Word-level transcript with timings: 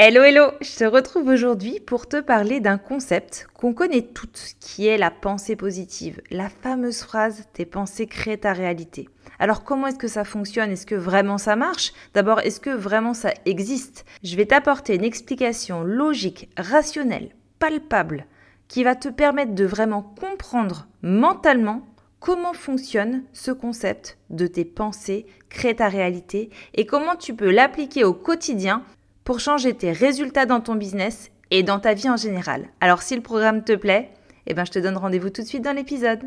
Hello 0.00 0.22
hello, 0.22 0.52
je 0.60 0.76
te 0.76 0.84
retrouve 0.84 1.26
aujourd'hui 1.26 1.80
pour 1.80 2.06
te 2.06 2.20
parler 2.20 2.60
d'un 2.60 2.78
concept 2.78 3.48
qu'on 3.52 3.74
connaît 3.74 4.02
toutes, 4.02 4.52
qui 4.60 4.86
est 4.86 4.96
la 4.96 5.10
pensée 5.10 5.56
positive, 5.56 6.22
la 6.30 6.48
fameuse 6.48 7.00
phrase 7.02 7.42
tes 7.52 7.66
pensées 7.66 8.06
créent 8.06 8.36
ta 8.36 8.52
réalité. 8.52 9.08
Alors 9.40 9.64
comment 9.64 9.88
est-ce 9.88 9.98
que 9.98 10.06
ça 10.06 10.22
fonctionne? 10.22 10.70
Est-ce 10.70 10.86
que 10.86 10.94
vraiment 10.94 11.36
ça 11.36 11.56
marche? 11.56 11.92
D'abord, 12.14 12.38
est-ce 12.38 12.60
que 12.60 12.70
vraiment 12.70 13.12
ça 13.12 13.34
existe? 13.44 14.04
Je 14.22 14.36
vais 14.36 14.46
t'apporter 14.46 14.94
une 14.94 15.02
explication 15.02 15.82
logique, 15.82 16.48
rationnelle, 16.56 17.30
palpable, 17.58 18.26
qui 18.68 18.84
va 18.84 18.94
te 18.94 19.08
permettre 19.08 19.56
de 19.56 19.64
vraiment 19.64 20.14
comprendre 20.20 20.86
mentalement 21.02 21.82
comment 22.20 22.52
fonctionne 22.52 23.24
ce 23.32 23.50
concept 23.50 24.16
de 24.30 24.46
tes 24.46 24.64
pensées 24.64 25.26
créent 25.48 25.74
ta 25.74 25.88
réalité 25.88 26.50
et 26.74 26.86
comment 26.86 27.16
tu 27.16 27.34
peux 27.34 27.50
l'appliquer 27.50 28.04
au 28.04 28.14
quotidien 28.14 28.84
pour 29.28 29.40
changer 29.40 29.74
tes 29.74 29.92
résultats 29.92 30.46
dans 30.46 30.62
ton 30.62 30.74
business 30.74 31.30
et 31.50 31.62
dans 31.62 31.78
ta 31.78 31.92
vie 31.92 32.08
en 32.08 32.16
général. 32.16 32.68
Alors 32.80 33.02
si 33.02 33.14
le 33.14 33.20
programme 33.20 33.62
te 33.62 33.74
plaît, 33.74 34.08
eh 34.46 34.54
ben 34.54 34.64
je 34.64 34.70
te 34.70 34.78
donne 34.78 34.96
rendez-vous 34.96 35.28
tout 35.28 35.42
de 35.42 35.46
suite 35.46 35.62
dans 35.62 35.76
l'épisode. 35.76 36.20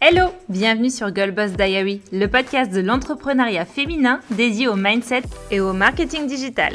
Hello, 0.00 0.26
bienvenue 0.48 0.88
sur 0.88 1.12
Girl 1.12 1.32
Boss 1.32 1.54
Diary, 1.54 2.00
le 2.12 2.28
podcast 2.28 2.72
de 2.72 2.80
l'entrepreneuriat 2.80 3.64
féminin 3.64 4.20
dédié 4.30 4.68
au 4.68 4.76
mindset 4.76 5.22
et 5.50 5.58
au 5.58 5.72
marketing 5.72 6.28
digital. 6.28 6.74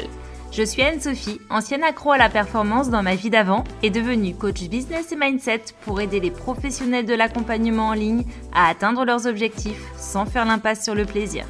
Je 0.52 0.62
suis 0.62 0.82
Anne-Sophie, 0.82 1.40
ancienne 1.48 1.84
accro 1.84 2.12
à 2.12 2.18
la 2.18 2.28
performance 2.28 2.90
dans 2.90 3.02
ma 3.02 3.14
vie 3.14 3.30
d'avant 3.30 3.64
et 3.82 3.88
devenue 3.88 4.34
coach 4.34 4.68
business 4.68 5.12
et 5.12 5.16
mindset 5.16 5.62
pour 5.80 6.02
aider 6.02 6.20
les 6.20 6.30
professionnels 6.30 7.06
de 7.06 7.14
l'accompagnement 7.14 7.88
en 7.88 7.94
ligne 7.94 8.24
à 8.54 8.68
atteindre 8.68 9.06
leurs 9.06 9.26
objectifs 9.26 9.82
sans 9.96 10.26
faire 10.26 10.44
l'impasse 10.44 10.84
sur 10.84 10.94
le 10.94 11.06
plaisir. 11.06 11.46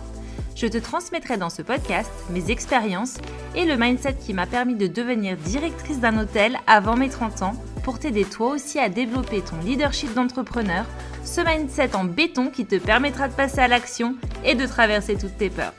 Je 0.59 0.67
te 0.67 0.77
transmettrai 0.77 1.37
dans 1.37 1.51
ce 1.51 1.63
podcast 1.63 2.11
mes 2.31 2.51
expériences 2.51 3.19
et 3.55 3.65
le 3.65 3.77
mindset 3.77 4.15
qui 4.15 4.35
m'a 4.35 4.45
permis 4.45 4.75
de 4.75 4.89
devenir 4.89 5.37
directrice 5.37 6.01
d'un 6.01 6.19
hôtel 6.19 6.59
avant 6.67 6.97
mes 6.97 7.09
30 7.09 7.43
ans 7.43 7.55
pour 7.85 8.01
t'aider 8.01 8.25
toi 8.25 8.49
aussi 8.49 8.81
à 8.81 8.89
développer 8.89 9.41
ton 9.41 9.57
leadership 9.65 10.13
d'entrepreneur, 10.15 10.85
ce 11.25 11.41
mindset 11.43 11.95
en 11.95 12.03
béton 12.03 12.51
qui 12.51 12.67
te 12.67 12.75
permettra 12.75 13.29
de 13.29 13.35
passer 13.35 13.61
à 13.61 13.69
l'action 13.69 14.17
et 14.45 14.57
de 14.57 14.67
traverser 14.67 15.17
toutes 15.17 15.39
tes 15.39 15.49
peurs. 15.49 15.75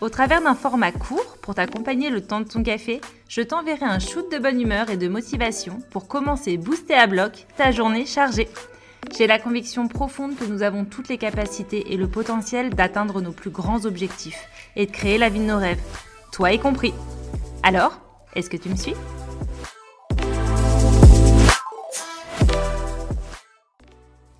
Au 0.00 0.08
travers 0.08 0.40
d'un 0.40 0.54
format 0.54 0.92
court 0.92 1.36
pour 1.42 1.56
t'accompagner 1.56 2.08
le 2.08 2.20
temps 2.20 2.40
de 2.40 2.48
ton 2.48 2.62
café, 2.62 3.00
je 3.28 3.40
t'enverrai 3.40 3.84
un 3.84 3.98
shoot 3.98 4.30
de 4.30 4.38
bonne 4.38 4.60
humeur 4.60 4.90
et 4.90 4.96
de 4.96 5.08
motivation 5.08 5.82
pour 5.90 6.06
commencer 6.06 6.56
booster 6.56 6.94
à 6.94 7.08
bloc 7.08 7.46
ta 7.56 7.72
journée 7.72 8.06
chargée. 8.06 8.48
J'ai 9.16 9.26
la 9.26 9.38
conviction 9.38 9.88
profonde 9.88 10.36
que 10.36 10.44
nous 10.44 10.62
avons 10.62 10.84
toutes 10.84 11.08
les 11.08 11.18
capacités 11.18 11.92
et 11.92 11.96
le 11.96 12.06
potentiel 12.06 12.70
d'atteindre 12.70 13.20
nos 13.20 13.32
plus 13.32 13.50
grands 13.50 13.84
objectifs 13.84 14.48
et 14.76 14.86
de 14.86 14.90
créer 14.90 15.18
la 15.18 15.28
vie 15.28 15.40
de 15.40 15.44
nos 15.44 15.58
rêves, 15.58 15.80
toi 16.32 16.52
y 16.52 16.58
compris. 16.58 16.94
Alors, 17.62 18.00
est-ce 18.34 18.48
que 18.48 18.56
tu 18.56 18.68
me 18.68 18.76
suis? 18.76 18.94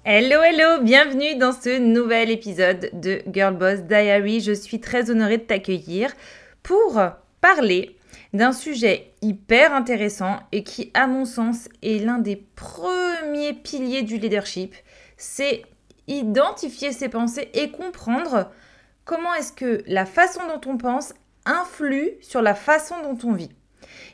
Hello 0.05 0.43
hello, 0.43 0.83
bienvenue 0.83 1.37
dans 1.37 1.53
ce 1.53 1.79
nouvel 1.79 2.31
épisode 2.31 2.91
de 2.93 3.23
Girl 3.33 3.57
Boss 3.57 3.81
Diary. 3.81 4.41
Je 4.41 4.53
suis 4.53 4.81
très 4.81 5.11
honorée 5.11 5.39
de 5.39 5.43
t'accueillir 5.43 6.11
pour 6.63 7.01
parler 7.41 7.97
d'un 8.33 8.53
sujet 8.53 9.13
hyper 9.23 9.75
intéressant 9.75 10.41
et 10.53 10.63
qui, 10.63 10.91
à 10.95 11.07
mon 11.07 11.25
sens, 11.25 11.69
est 11.83 12.05
l'un 12.05 12.19
des 12.19 12.37
premiers 12.37 13.55
piliers 13.55 14.03
du 14.03 14.19
leadership. 14.19 14.75
C'est 15.17 15.63
identifier 16.07 16.93
ses 16.93 17.09
pensées 17.09 17.51
et 17.55 17.71
comprendre 17.71 18.51
comment 19.05 19.35
est-ce 19.35 19.53
que 19.53 19.83
la 19.87 20.07
façon 20.07 20.41
dont 20.47 20.71
on 20.71 20.77
pense 20.77 21.15
influe 21.47 22.11
sur 22.21 22.43
la 22.43 22.55
façon 22.55 22.97
dont 23.03 23.19
on 23.29 23.33
vit. 23.33 23.51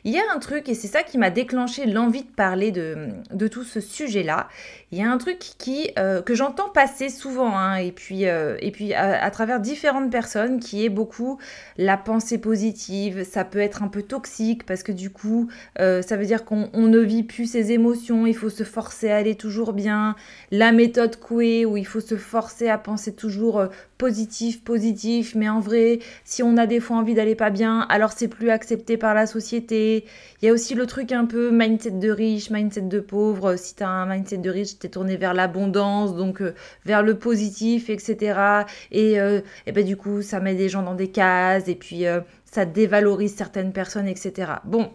Il 0.03 0.13
y 0.13 0.19
a 0.19 0.23
un 0.33 0.39
truc, 0.39 0.69
et 0.69 0.73
c'est 0.73 0.87
ça 0.87 1.03
qui 1.03 1.17
m'a 1.17 1.29
déclenché 1.29 1.85
l'envie 1.85 2.23
de 2.23 2.31
parler 2.31 2.71
de, 2.71 3.47
tout 3.47 3.63
ce 3.63 3.81
sujet-là. 3.81 4.47
Il 4.93 4.97
y 4.97 5.01
a 5.01 5.11
un 5.11 5.17
truc 5.17 5.39
qui, 5.57 5.91
euh, 5.99 6.21
que 6.21 6.33
j'entends 6.33 6.69
passer 6.69 7.09
souvent, 7.09 7.57
hein, 7.57 7.75
et 7.75 7.91
puis, 7.91 8.25
euh, 8.25 8.55
et 8.61 8.71
puis 8.71 8.93
à, 8.93 9.29
travers 9.31 9.59
différentes 9.59 10.09
personnes, 10.09 10.61
qui 10.61 10.85
est 10.85 10.89
beaucoup 10.89 11.39
la 11.77 11.97
pensée 11.97 12.37
positive. 12.37 13.25
Ça 13.29 13.43
peut 13.43 13.59
être 13.59 13.83
un 13.83 13.89
peu 13.89 14.01
toxique 14.01 14.65
parce 14.65 14.83
que 14.83 14.93
du 14.93 15.09
coup, 15.09 15.49
euh, 15.81 16.01
ça 16.01 16.15
veut 16.15 16.25
dire 16.25 16.45
qu'on 16.45 16.69
ne 16.73 16.99
vit 16.99 17.23
plus 17.23 17.51
ses 17.51 17.73
émotions, 17.73 18.25
il 18.25 18.33
faut 18.33 18.49
se 18.49 18.63
forcer 18.63 19.11
à 19.11 19.17
aller 19.17 19.35
toujours 19.35 19.73
bien. 19.73 20.15
La 20.51 20.71
méthode 20.71 21.19
Coué, 21.19 21.65
où 21.65 21.75
il 21.75 21.85
faut 21.85 21.99
se 21.99 22.15
forcer 22.15 22.69
à 22.69 22.77
penser 22.77 23.13
toujours 23.13 23.67
positif, 23.97 24.63
positif, 24.63 25.35
mais 25.35 25.49
en 25.49 25.59
vrai, 25.59 25.99
si 26.23 26.43
on 26.43 26.55
a 26.55 26.67
des 26.67 26.79
fois 26.79 26.97
envie 26.97 27.15
d'aller 27.15 27.35
pas 27.35 27.49
bien, 27.49 27.81
alors 27.89 28.11
c'est 28.11 28.27
plus 28.27 28.49
accepté 28.49 28.95
par 28.95 29.13
la 29.13 29.25
société. 29.25 30.05
Il 30.41 30.45
y 30.45 30.49
a 30.49 30.53
aussi 30.53 30.75
le 30.75 30.85
truc 30.85 31.11
un 31.11 31.25
peu 31.25 31.49
mindset 31.51 31.91
de 31.91 32.09
riche, 32.11 32.51
mindset 32.51 32.81
de 32.81 32.99
pauvre. 32.99 33.55
Si 33.55 33.75
tu 33.75 33.83
as 33.83 33.89
un 33.89 34.05
mindset 34.05 34.37
de 34.37 34.49
riche, 34.49 34.76
tu 34.79 34.87
es 34.87 34.89
tourné 34.89 35.17
vers 35.17 35.33
l'abondance, 35.33 36.15
donc 36.15 36.41
euh, 36.41 36.53
vers 36.85 37.03
le 37.03 37.17
positif, 37.17 37.89
etc. 37.89 38.65
Et, 38.91 39.19
euh, 39.19 39.41
ben, 39.73 39.85
du 39.85 39.97
coup, 39.97 40.21
ça 40.21 40.39
met 40.39 40.55
des 40.55 40.69
gens 40.69 40.83
dans 40.83 40.95
des 40.95 41.09
cases 41.09 41.67
et 41.67 41.75
puis 41.75 42.05
euh, 42.05 42.21
ça 42.45 42.65
dévalorise 42.65 43.35
certaines 43.35 43.73
personnes, 43.73 44.07
etc. 44.07 44.53
Bon, 44.65 44.91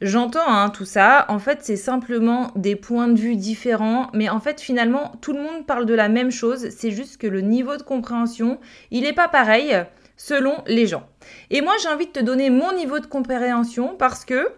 J'entends 0.00 0.40
hein, 0.48 0.68
tout 0.70 0.84
ça, 0.84 1.26
en 1.28 1.38
fait 1.38 1.58
c'est 1.62 1.76
simplement 1.76 2.50
des 2.56 2.74
points 2.74 3.06
de 3.06 3.16
vue 3.16 3.36
différents, 3.36 4.10
mais 4.12 4.28
en 4.28 4.40
fait 4.40 4.60
finalement 4.60 5.12
tout 5.20 5.32
le 5.32 5.40
monde 5.40 5.64
parle 5.64 5.86
de 5.86 5.94
la 5.94 6.08
même 6.08 6.32
chose, 6.32 6.70
c'est 6.70 6.90
juste 6.90 7.18
que 7.18 7.28
le 7.28 7.40
niveau 7.40 7.76
de 7.76 7.84
compréhension, 7.84 8.58
il 8.90 9.02
n'est 9.02 9.12
pas 9.12 9.28
pareil 9.28 9.84
selon 10.16 10.62
les 10.66 10.86
gens. 10.86 11.06
Et 11.50 11.60
moi, 11.60 11.74
j'ai 11.82 11.88
envie 11.88 12.06
de 12.06 12.12
te 12.12 12.20
donner 12.20 12.50
mon 12.50 12.72
niveau 12.72 12.98
de 12.98 13.06
compréhension 13.06 13.96
parce 13.98 14.24
que 14.24 14.48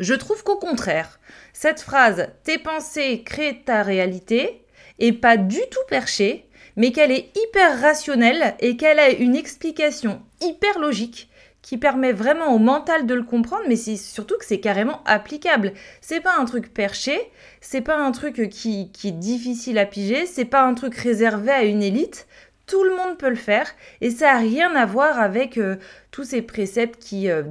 je 0.00 0.14
trouve 0.14 0.42
qu'au 0.42 0.56
contraire, 0.56 1.18
cette 1.52 1.80
phrase 1.80 2.28
tes 2.44 2.58
pensées 2.58 3.22
créent 3.24 3.62
ta 3.64 3.82
réalité 3.82 4.62
est 4.98 5.12
pas 5.12 5.36
du 5.36 5.60
tout 5.70 5.80
perchée, 5.88 6.46
mais 6.76 6.92
qu'elle 6.92 7.10
est 7.10 7.30
hyper 7.36 7.80
rationnelle 7.80 8.54
et 8.60 8.76
qu'elle 8.76 8.98
a 8.98 9.10
une 9.10 9.36
explication 9.36 10.22
hyper 10.40 10.78
logique 10.78 11.30
qui 11.62 11.78
permet 11.78 12.12
vraiment 12.12 12.54
au 12.54 12.58
mental 12.58 13.06
de 13.06 13.14
le 13.14 13.24
comprendre, 13.24 13.64
mais 13.68 13.74
c'est 13.74 13.96
surtout 13.96 14.36
que 14.38 14.44
c'est 14.44 14.60
carrément 14.60 15.02
applicable. 15.04 15.72
C'est 16.00 16.20
pas 16.20 16.36
un 16.38 16.44
truc 16.44 16.72
perché, 16.72 17.18
c'est 17.60 17.80
pas 17.80 17.96
un 17.96 18.12
truc 18.12 18.48
qui, 18.50 18.92
est 19.02 19.10
difficile 19.10 19.78
à 19.78 19.84
piger, 19.84 20.26
c'est 20.26 20.44
pas 20.44 20.62
un 20.62 20.74
truc 20.74 20.94
réservé 20.94 21.50
à 21.50 21.64
une 21.64 21.82
élite. 21.82 22.28
Tout 22.66 22.84
le 22.84 22.94
monde 22.94 23.18
peut 23.18 23.28
le 23.28 23.34
faire 23.34 23.66
et 24.00 24.10
ça 24.10 24.34
n'a 24.34 24.38
rien 24.38 24.76
à 24.76 24.86
voir 24.86 25.18
avec 25.18 25.58
euh, 25.58 25.76
tous 26.12 26.22
ces 26.24 26.42
préceptes 26.42 27.02
qui 27.02 27.30
euh, 27.30 27.42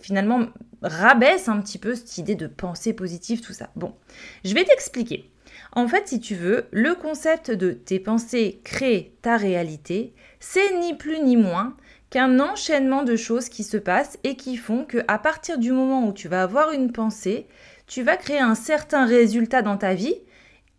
finalement 0.00 0.46
rabaissent 0.82 1.48
un 1.48 1.60
petit 1.60 1.78
peu 1.78 1.94
cette 1.94 2.18
idée 2.18 2.34
de 2.34 2.46
pensée 2.46 2.92
positive, 2.92 3.40
tout 3.40 3.52
ça. 3.52 3.70
Bon, 3.76 3.94
je 4.44 4.54
vais 4.54 4.64
t'expliquer. 4.64 5.30
En 5.72 5.86
fait, 5.86 6.08
si 6.08 6.20
tu 6.20 6.34
veux, 6.34 6.66
le 6.72 6.94
concept 6.94 7.50
de 7.50 7.72
tes 7.72 8.00
pensées 8.00 8.60
créent 8.64 9.12
ta 9.22 9.36
réalité, 9.36 10.14
c'est 10.40 10.78
ni 10.80 10.94
plus 10.94 11.20
ni 11.20 11.36
moins 11.36 11.76
qu'un 12.10 12.40
enchaînement 12.40 13.04
de 13.04 13.14
choses 13.14 13.48
qui 13.48 13.62
se 13.62 13.76
passent 13.76 14.18
et 14.24 14.36
qui 14.36 14.56
font 14.56 14.84
que 14.84 14.98
à 15.06 15.18
partir 15.18 15.58
du 15.58 15.70
moment 15.70 16.08
où 16.08 16.12
tu 16.12 16.28
vas 16.28 16.42
avoir 16.42 16.72
une 16.72 16.90
pensée, 16.90 17.46
tu 17.86 18.02
vas 18.02 18.16
créer 18.16 18.40
un 18.40 18.56
certain 18.56 19.06
résultat 19.06 19.62
dans 19.62 19.76
ta 19.76 19.94
vie 19.94 20.16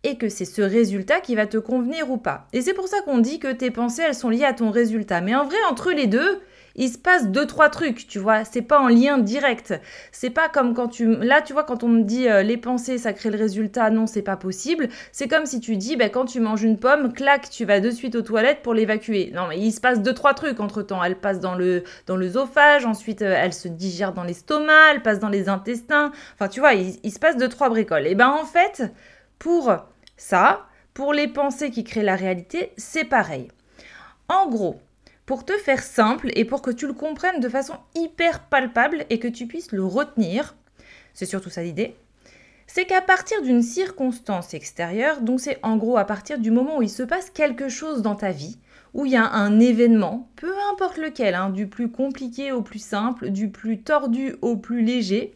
et 0.04 0.18
que 0.18 0.28
c'est 0.28 0.44
ce 0.44 0.62
résultat 0.62 1.20
qui 1.20 1.34
va 1.34 1.46
te 1.46 1.58
convenir 1.58 2.10
ou 2.10 2.18
pas. 2.18 2.48
Et 2.52 2.60
c'est 2.60 2.74
pour 2.74 2.88
ça 2.88 3.00
qu'on 3.02 3.18
dit 3.18 3.38
que 3.38 3.52
tes 3.52 3.70
pensées, 3.70 4.02
elles 4.02 4.14
sont 4.14 4.30
liées 4.30 4.44
à 4.44 4.52
ton 4.52 4.70
résultat. 4.70 5.20
Mais 5.20 5.34
en 5.34 5.44
vrai, 5.44 5.56
entre 5.70 5.92
les 5.92 6.06
deux, 6.06 6.40
il 6.76 6.88
se 6.88 6.98
passe 6.98 7.28
deux 7.28 7.46
trois 7.46 7.68
trucs, 7.68 8.06
tu 8.06 8.18
vois, 8.18 8.44
c'est 8.44 8.62
pas 8.62 8.80
en 8.80 8.88
lien 8.88 9.18
direct. 9.18 9.74
C'est 10.10 10.30
pas 10.30 10.48
comme 10.48 10.74
quand 10.74 10.88
tu 10.88 11.16
là 11.16 11.42
tu 11.42 11.52
vois 11.52 11.64
quand 11.64 11.82
on 11.84 11.88
me 11.88 12.02
dit 12.02 12.28
euh, 12.28 12.42
les 12.42 12.56
pensées 12.56 12.98
ça 12.98 13.12
crée 13.12 13.30
le 13.30 13.38
résultat, 13.38 13.90
non, 13.90 14.06
c'est 14.06 14.22
pas 14.22 14.36
possible. 14.36 14.88
C'est 15.12 15.28
comme 15.28 15.46
si 15.46 15.60
tu 15.60 15.76
dis 15.76 15.96
ben 15.96 16.10
quand 16.10 16.24
tu 16.24 16.40
manges 16.40 16.62
une 16.62 16.78
pomme, 16.78 17.12
clac, 17.12 17.50
tu 17.50 17.64
vas 17.64 17.80
de 17.80 17.90
suite 17.90 18.14
aux 18.14 18.22
toilettes 18.22 18.62
pour 18.62 18.74
l'évacuer. 18.74 19.30
Non, 19.34 19.48
mais 19.48 19.58
il 19.58 19.72
se 19.72 19.80
passe 19.80 20.00
deux 20.02 20.14
trois 20.14 20.34
trucs 20.34 20.60
entre-temps, 20.60 21.02
elle 21.02 21.16
passe 21.16 21.40
dans 21.40 21.54
le 21.54 21.84
dans 22.06 22.16
l'œsophage, 22.16 22.86
ensuite 22.86 23.22
euh, 23.22 23.34
elle 23.36 23.52
se 23.52 23.68
digère 23.68 24.12
dans 24.12 24.24
l'estomac, 24.24 24.92
elle 24.92 25.02
passe 25.02 25.18
dans 25.18 25.28
les 25.28 25.48
intestins. 25.48 26.12
Enfin, 26.34 26.48
tu 26.48 26.60
vois, 26.60 26.74
il, 26.74 26.96
il 27.02 27.12
se 27.12 27.18
passe 27.18 27.36
deux 27.36 27.48
trois 27.48 27.68
bricoles. 27.68 28.06
Et 28.06 28.14
ben 28.14 28.28
en 28.28 28.44
fait, 28.44 28.84
pour 29.38 29.74
ça, 30.16 30.66
pour 30.94 31.12
les 31.12 31.28
pensées 31.28 31.70
qui 31.70 31.84
créent 31.84 32.02
la 32.02 32.16
réalité, 32.16 32.72
c'est 32.76 33.04
pareil. 33.04 33.48
En 34.28 34.48
gros, 34.48 34.80
pour 35.32 35.46
te 35.46 35.56
faire 35.56 35.82
simple 35.82 36.30
et 36.36 36.44
pour 36.44 36.60
que 36.60 36.70
tu 36.70 36.86
le 36.86 36.92
comprennes 36.92 37.40
de 37.40 37.48
façon 37.48 37.72
hyper 37.94 38.40
palpable 38.48 39.06
et 39.08 39.18
que 39.18 39.28
tu 39.28 39.46
puisses 39.46 39.72
le 39.72 39.82
retenir, 39.82 40.54
c'est 41.14 41.24
surtout 41.24 41.48
ça 41.48 41.62
l'idée, 41.62 41.96
c'est 42.66 42.84
qu'à 42.84 43.00
partir 43.00 43.40
d'une 43.40 43.62
circonstance 43.62 44.52
extérieure, 44.52 45.22
donc 45.22 45.40
c'est 45.40 45.58
en 45.62 45.78
gros 45.78 45.96
à 45.96 46.04
partir 46.04 46.38
du 46.38 46.50
moment 46.50 46.76
où 46.76 46.82
il 46.82 46.90
se 46.90 47.02
passe 47.02 47.30
quelque 47.30 47.70
chose 47.70 48.02
dans 48.02 48.14
ta 48.14 48.30
vie, 48.30 48.58
où 48.92 49.06
il 49.06 49.12
y 49.12 49.16
a 49.16 49.26
un 49.26 49.58
événement, 49.58 50.28
peu 50.36 50.52
importe 50.70 50.98
lequel, 50.98 51.34
hein, 51.34 51.48
du 51.48 51.66
plus 51.66 51.90
compliqué 51.90 52.52
au 52.52 52.60
plus 52.60 52.84
simple, 52.84 53.30
du 53.30 53.48
plus 53.48 53.80
tordu 53.80 54.36
au 54.42 54.58
plus 54.58 54.82
léger, 54.82 55.34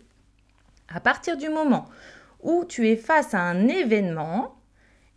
à 0.93 1.01
partir 1.01 1.39
du 1.39 1.49
moment 1.49 1.87
où 2.43 2.67
tu 2.67 2.87
es 2.87 2.97
face 2.97 3.33
à 3.33 3.41
un 3.41 3.67
événement, 3.67 4.56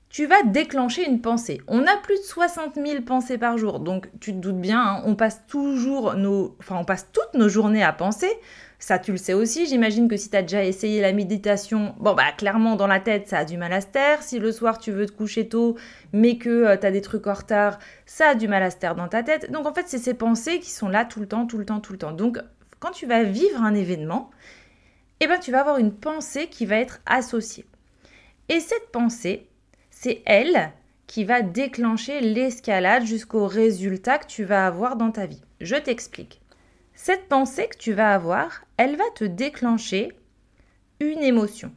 tu 0.10 0.26
vas 0.26 0.42
déclencher 0.44 1.08
une 1.08 1.22
pensée. 1.22 1.62
On 1.68 1.86
a 1.86 1.96
plus 1.98 2.18
de 2.18 2.24
60 2.24 2.76
000 2.76 3.04
pensées 3.04 3.38
par 3.38 3.58
jour, 3.58 3.80
donc 3.80 4.10
tu 4.20 4.34
te 4.34 4.38
doutes 4.38 4.60
bien, 4.60 4.82
hein, 4.82 5.04
on 5.06 5.16
passe 5.16 5.42
toujours 5.48 6.16
nos, 6.16 6.56
enfin 6.60 6.78
on 6.78 6.86
passe 6.86 7.08
toutes 7.14 7.36
nos 7.36 7.48
journées 7.48 7.84
à 7.84 7.94
penser. 7.94 8.30
Ça, 8.82 8.98
tu 8.98 9.12
le 9.12 9.18
sais 9.18 9.34
aussi. 9.34 9.66
J'imagine 9.66 10.08
que 10.08 10.16
si 10.16 10.30
tu 10.30 10.38
as 10.38 10.42
déjà 10.42 10.64
essayé 10.64 11.02
la 11.02 11.12
méditation, 11.12 11.94
bon, 12.00 12.14
bah, 12.14 12.32
clairement, 12.38 12.78
dans 12.78 12.88
la 12.88 13.02
tête, 13.02 13.28
ça 13.28 13.40
a 13.40 13.46
du 13.46 13.58
mal 13.58 13.74
à 13.74 13.82
se 13.82 13.88
taire. 13.88 14.24
Si 14.24 14.40
le 14.40 14.54
soir, 14.54 14.80
tu 14.80 14.92
veux 14.92 15.06
te 15.06 15.12
coucher 15.12 15.50
tôt, 15.50 15.76
mais 16.14 16.38
que 16.38 16.50
euh, 16.50 16.78
tu 16.78 16.88
as 16.88 16.92
des 16.92 17.02
trucs 17.02 17.28
en 17.28 17.34
retard, 17.34 17.78
ça 18.06 18.30
a 18.30 18.36
du 18.36 18.48
mal 18.48 18.64
à 18.64 18.72
se 18.72 18.78
taire 18.78 18.96
dans 18.96 19.10
ta 19.10 19.22
tête. 19.22 19.52
Donc, 19.52 19.68
en 19.68 19.74
fait, 19.74 19.84
c'est 19.88 19.98
ces 19.98 20.14
pensées 20.14 20.62
qui 20.62 20.72
sont 20.72 20.88
là 20.88 21.04
tout 21.04 21.20
le 21.20 21.28
temps, 21.28 21.46
tout 21.46 21.58
le 21.58 21.66
temps, 21.66 21.82
tout 21.82 21.92
le 21.92 22.00
temps. 22.00 22.14
Donc, 22.14 22.40
quand 22.80 22.92
tu 22.92 23.06
vas 23.06 23.24
vivre 23.24 23.62
un 23.62 23.76
événement, 23.76 24.32
eh 25.20 25.28
ben, 25.28 25.40
tu 25.40 25.52
vas 25.52 25.60
avoir 25.60 25.78
une 25.78 25.94
pensée 25.94 26.48
qui 26.48 26.66
va 26.66 26.78
être 26.78 27.02
associée. 27.06 27.66
Et 28.48 28.62
cette 28.62 28.92
pensée, 28.94 29.49
c'est 30.01 30.22
elle 30.25 30.72
qui 31.07 31.25
va 31.25 31.42
déclencher 31.42 32.22
l'escalade 32.22 33.04
jusqu'au 33.04 33.48
résultat 33.48 34.18
que 34.18 34.28
tu 34.28 34.46
vas 34.46 34.66
avoir 34.66 34.96
dans 34.96 35.12
ta 35.12 35.25
vie. 35.25 35.42
Je 35.60 35.75
t'explique. 35.75 36.40
Cette 36.94 37.28
pensée 37.28 37.68
que 37.68 37.78
tu 37.78 37.92
vas 37.92 38.13
avoir, 38.13 38.63
elle 38.78 38.96
va 38.96 39.04
te 39.13 39.25
déclencher 39.25 40.13
une 41.01 41.22
émotion. 41.22 41.74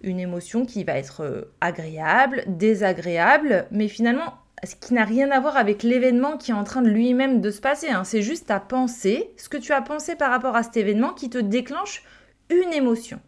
Une 0.00 0.18
émotion 0.18 0.64
qui 0.64 0.84
va 0.84 0.96
être 0.96 1.20
euh, 1.20 1.52
agréable, 1.60 2.44
désagréable, 2.46 3.66
mais 3.70 3.88
finalement, 3.88 4.32
qui 4.80 4.94
n'a 4.94 5.04
rien 5.04 5.30
à 5.32 5.40
voir 5.40 5.58
avec 5.58 5.82
l'événement 5.82 6.38
qui 6.38 6.52
est 6.52 6.54
en 6.54 6.64
train 6.64 6.80
de 6.80 6.88
lui-même 6.88 7.42
de 7.42 7.50
se 7.50 7.60
passer. 7.60 7.90
Hein. 7.90 8.04
C'est 8.04 8.22
juste 8.22 8.46
ta 8.46 8.58
pensée, 8.58 9.34
ce 9.36 9.50
que 9.50 9.58
tu 9.58 9.72
as 9.74 9.82
pensé 9.82 10.16
par 10.16 10.30
rapport 10.30 10.56
à 10.56 10.62
cet 10.62 10.78
événement 10.78 11.12
qui 11.12 11.28
te 11.28 11.36
déclenche 11.36 12.04
une 12.48 12.72
émotion. 12.72 13.20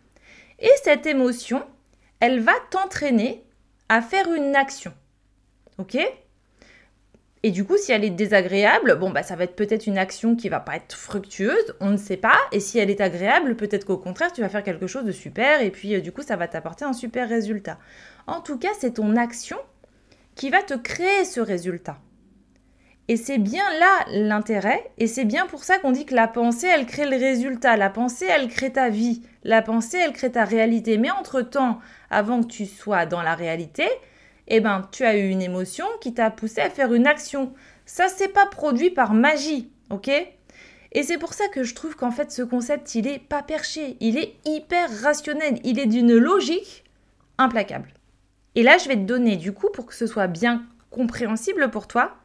Et 0.58 0.70
cette 0.84 1.04
émotion, 1.04 1.62
elle 2.20 2.40
va 2.40 2.54
t'entraîner 2.70 3.44
à 3.88 4.02
faire 4.02 4.32
une 4.32 4.54
action. 4.56 4.92
Ok? 5.78 5.98
Et 7.44 7.50
du 7.50 7.64
coup, 7.64 7.76
si 7.76 7.92
elle 7.92 8.04
est 8.04 8.10
désagréable, 8.10 8.96
bon, 8.98 9.10
bah, 9.10 9.22
ça 9.22 9.36
va 9.36 9.44
être 9.44 9.54
peut-être 9.54 9.86
une 9.86 9.96
action 9.96 10.34
qui 10.34 10.48
va 10.48 10.58
pas 10.58 10.76
être 10.76 10.94
fructueuse, 10.94 11.76
on 11.80 11.90
ne 11.90 11.96
sait 11.96 12.16
pas. 12.16 12.36
Et 12.50 12.58
si 12.58 12.78
elle 12.78 12.90
est 12.90 13.00
agréable, 13.00 13.56
peut-être 13.56 13.84
qu'au 13.84 13.96
contraire, 13.96 14.32
tu 14.32 14.40
vas 14.40 14.48
faire 14.48 14.64
quelque 14.64 14.88
chose 14.88 15.04
de 15.04 15.12
super 15.12 15.60
et 15.60 15.70
puis 15.70 15.94
euh, 15.94 16.00
du 16.00 16.10
coup, 16.10 16.22
ça 16.22 16.36
va 16.36 16.48
t'apporter 16.48 16.84
un 16.84 16.92
super 16.92 17.28
résultat. 17.28 17.78
En 18.26 18.40
tout 18.40 18.58
cas, 18.58 18.70
c'est 18.78 18.94
ton 18.94 19.16
action 19.16 19.56
qui 20.34 20.50
va 20.50 20.62
te 20.62 20.74
créer 20.74 21.24
ce 21.24 21.40
résultat. 21.40 21.98
Et 23.10 23.16
c'est 23.16 23.38
bien 23.38 23.64
là 23.80 24.04
l'intérêt, 24.10 24.90
et 24.98 25.06
c'est 25.06 25.24
bien 25.24 25.46
pour 25.46 25.64
ça 25.64 25.78
qu'on 25.78 25.92
dit 25.92 26.04
que 26.04 26.14
la 26.14 26.28
pensée, 26.28 26.66
elle 26.66 26.84
crée 26.84 27.08
le 27.08 27.16
résultat. 27.16 27.78
La 27.78 27.88
pensée, 27.88 28.26
elle 28.28 28.48
crée 28.48 28.70
ta 28.70 28.90
vie. 28.90 29.22
La 29.44 29.62
pensée, 29.62 29.96
elle 29.96 30.12
crée 30.12 30.30
ta 30.30 30.44
réalité. 30.44 30.98
Mais 30.98 31.10
entre-temps, 31.10 31.78
avant 32.10 32.42
que 32.42 32.48
tu 32.48 32.66
sois 32.66 33.06
dans 33.06 33.22
la 33.22 33.34
réalité, 33.34 33.88
eh 34.48 34.60
ben, 34.60 34.88
tu 34.92 35.04
as 35.04 35.16
eu 35.16 35.28
une 35.28 35.42
émotion 35.42 35.86
qui 36.00 36.14
t'a 36.14 36.30
poussé 36.30 36.60
à 36.60 36.70
faire 36.70 36.92
une 36.94 37.06
action. 37.06 37.52
Ça, 37.86 38.08
c'est 38.08 38.32
pas 38.32 38.46
produit 38.46 38.90
par 38.90 39.14
magie, 39.14 39.70
ok? 39.90 40.10
Et 40.92 41.02
c'est 41.02 41.18
pour 41.18 41.34
ça 41.34 41.48
que 41.48 41.64
je 41.64 41.74
trouve 41.74 41.96
qu'en 41.96 42.10
fait, 42.10 42.32
ce 42.32 42.42
concept, 42.42 42.94
il 42.94 43.06
est 43.06 43.18
pas 43.18 43.42
perché, 43.42 43.96
il 44.00 44.16
est 44.16 44.34
hyper 44.46 44.88
rationnel, 45.02 45.60
il 45.64 45.78
est 45.78 45.86
d'une 45.86 46.16
logique 46.16 46.84
implacable. 47.36 47.92
Et 48.54 48.62
là, 48.62 48.78
je 48.78 48.88
vais 48.88 48.96
te 48.96 49.02
donner, 49.02 49.36
du 49.36 49.52
coup, 49.52 49.68
pour 49.72 49.86
que 49.86 49.94
ce 49.94 50.06
soit 50.06 50.26
bien 50.26 50.64
compréhensible 50.90 51.70
pour 51.70 51.86
toi, 51.86 52.16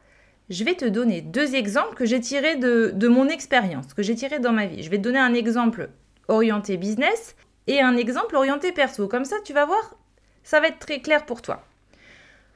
je 0.48 0.64
vais 0.64 0.74
te 0.74 0.84
donner 0.84 1.20
deux 1.20 1.54
exemples 1.54 1.94
que 1.94 2.06
j'ai 2.06 2.20
tirés 2.20 2.56
de, 2.56 2.92
de 2.94 3.08
mon 3.08 3.28
expérience, 3.28 3.92
que 3.94 4.02
j'ai 4.02 4.14
tirés 4.14 4.40
dans 4.40 4.52
ma 4.52 4.66
vie. 4.66 4.82
Je 4.82 4.90
vais 4.90 4.98
te 4.98 5.02
donner 5.02 5.18
un 5.18 5.34
exemple 5.34 5.90
orienté 6.28 6.76
business 6.76 7.36
et 7.66 7.80
un 7.80 7.96
exemple 7.96 8.36
orienté 8.36 8.72
perso. 8.72 9.08
Comme 9.08 9.24
ça, 9.24 9.36
tu 9.44 9.52
vas 9.52 9.64
voir, 9.64 9.94
ça 10.42 10.60
va 10.60 10.68
être 10.68 10.78
très 10.78 11.00
clair 11.00 11.24
pour 11.26 11.42
toi. 11.42 11.64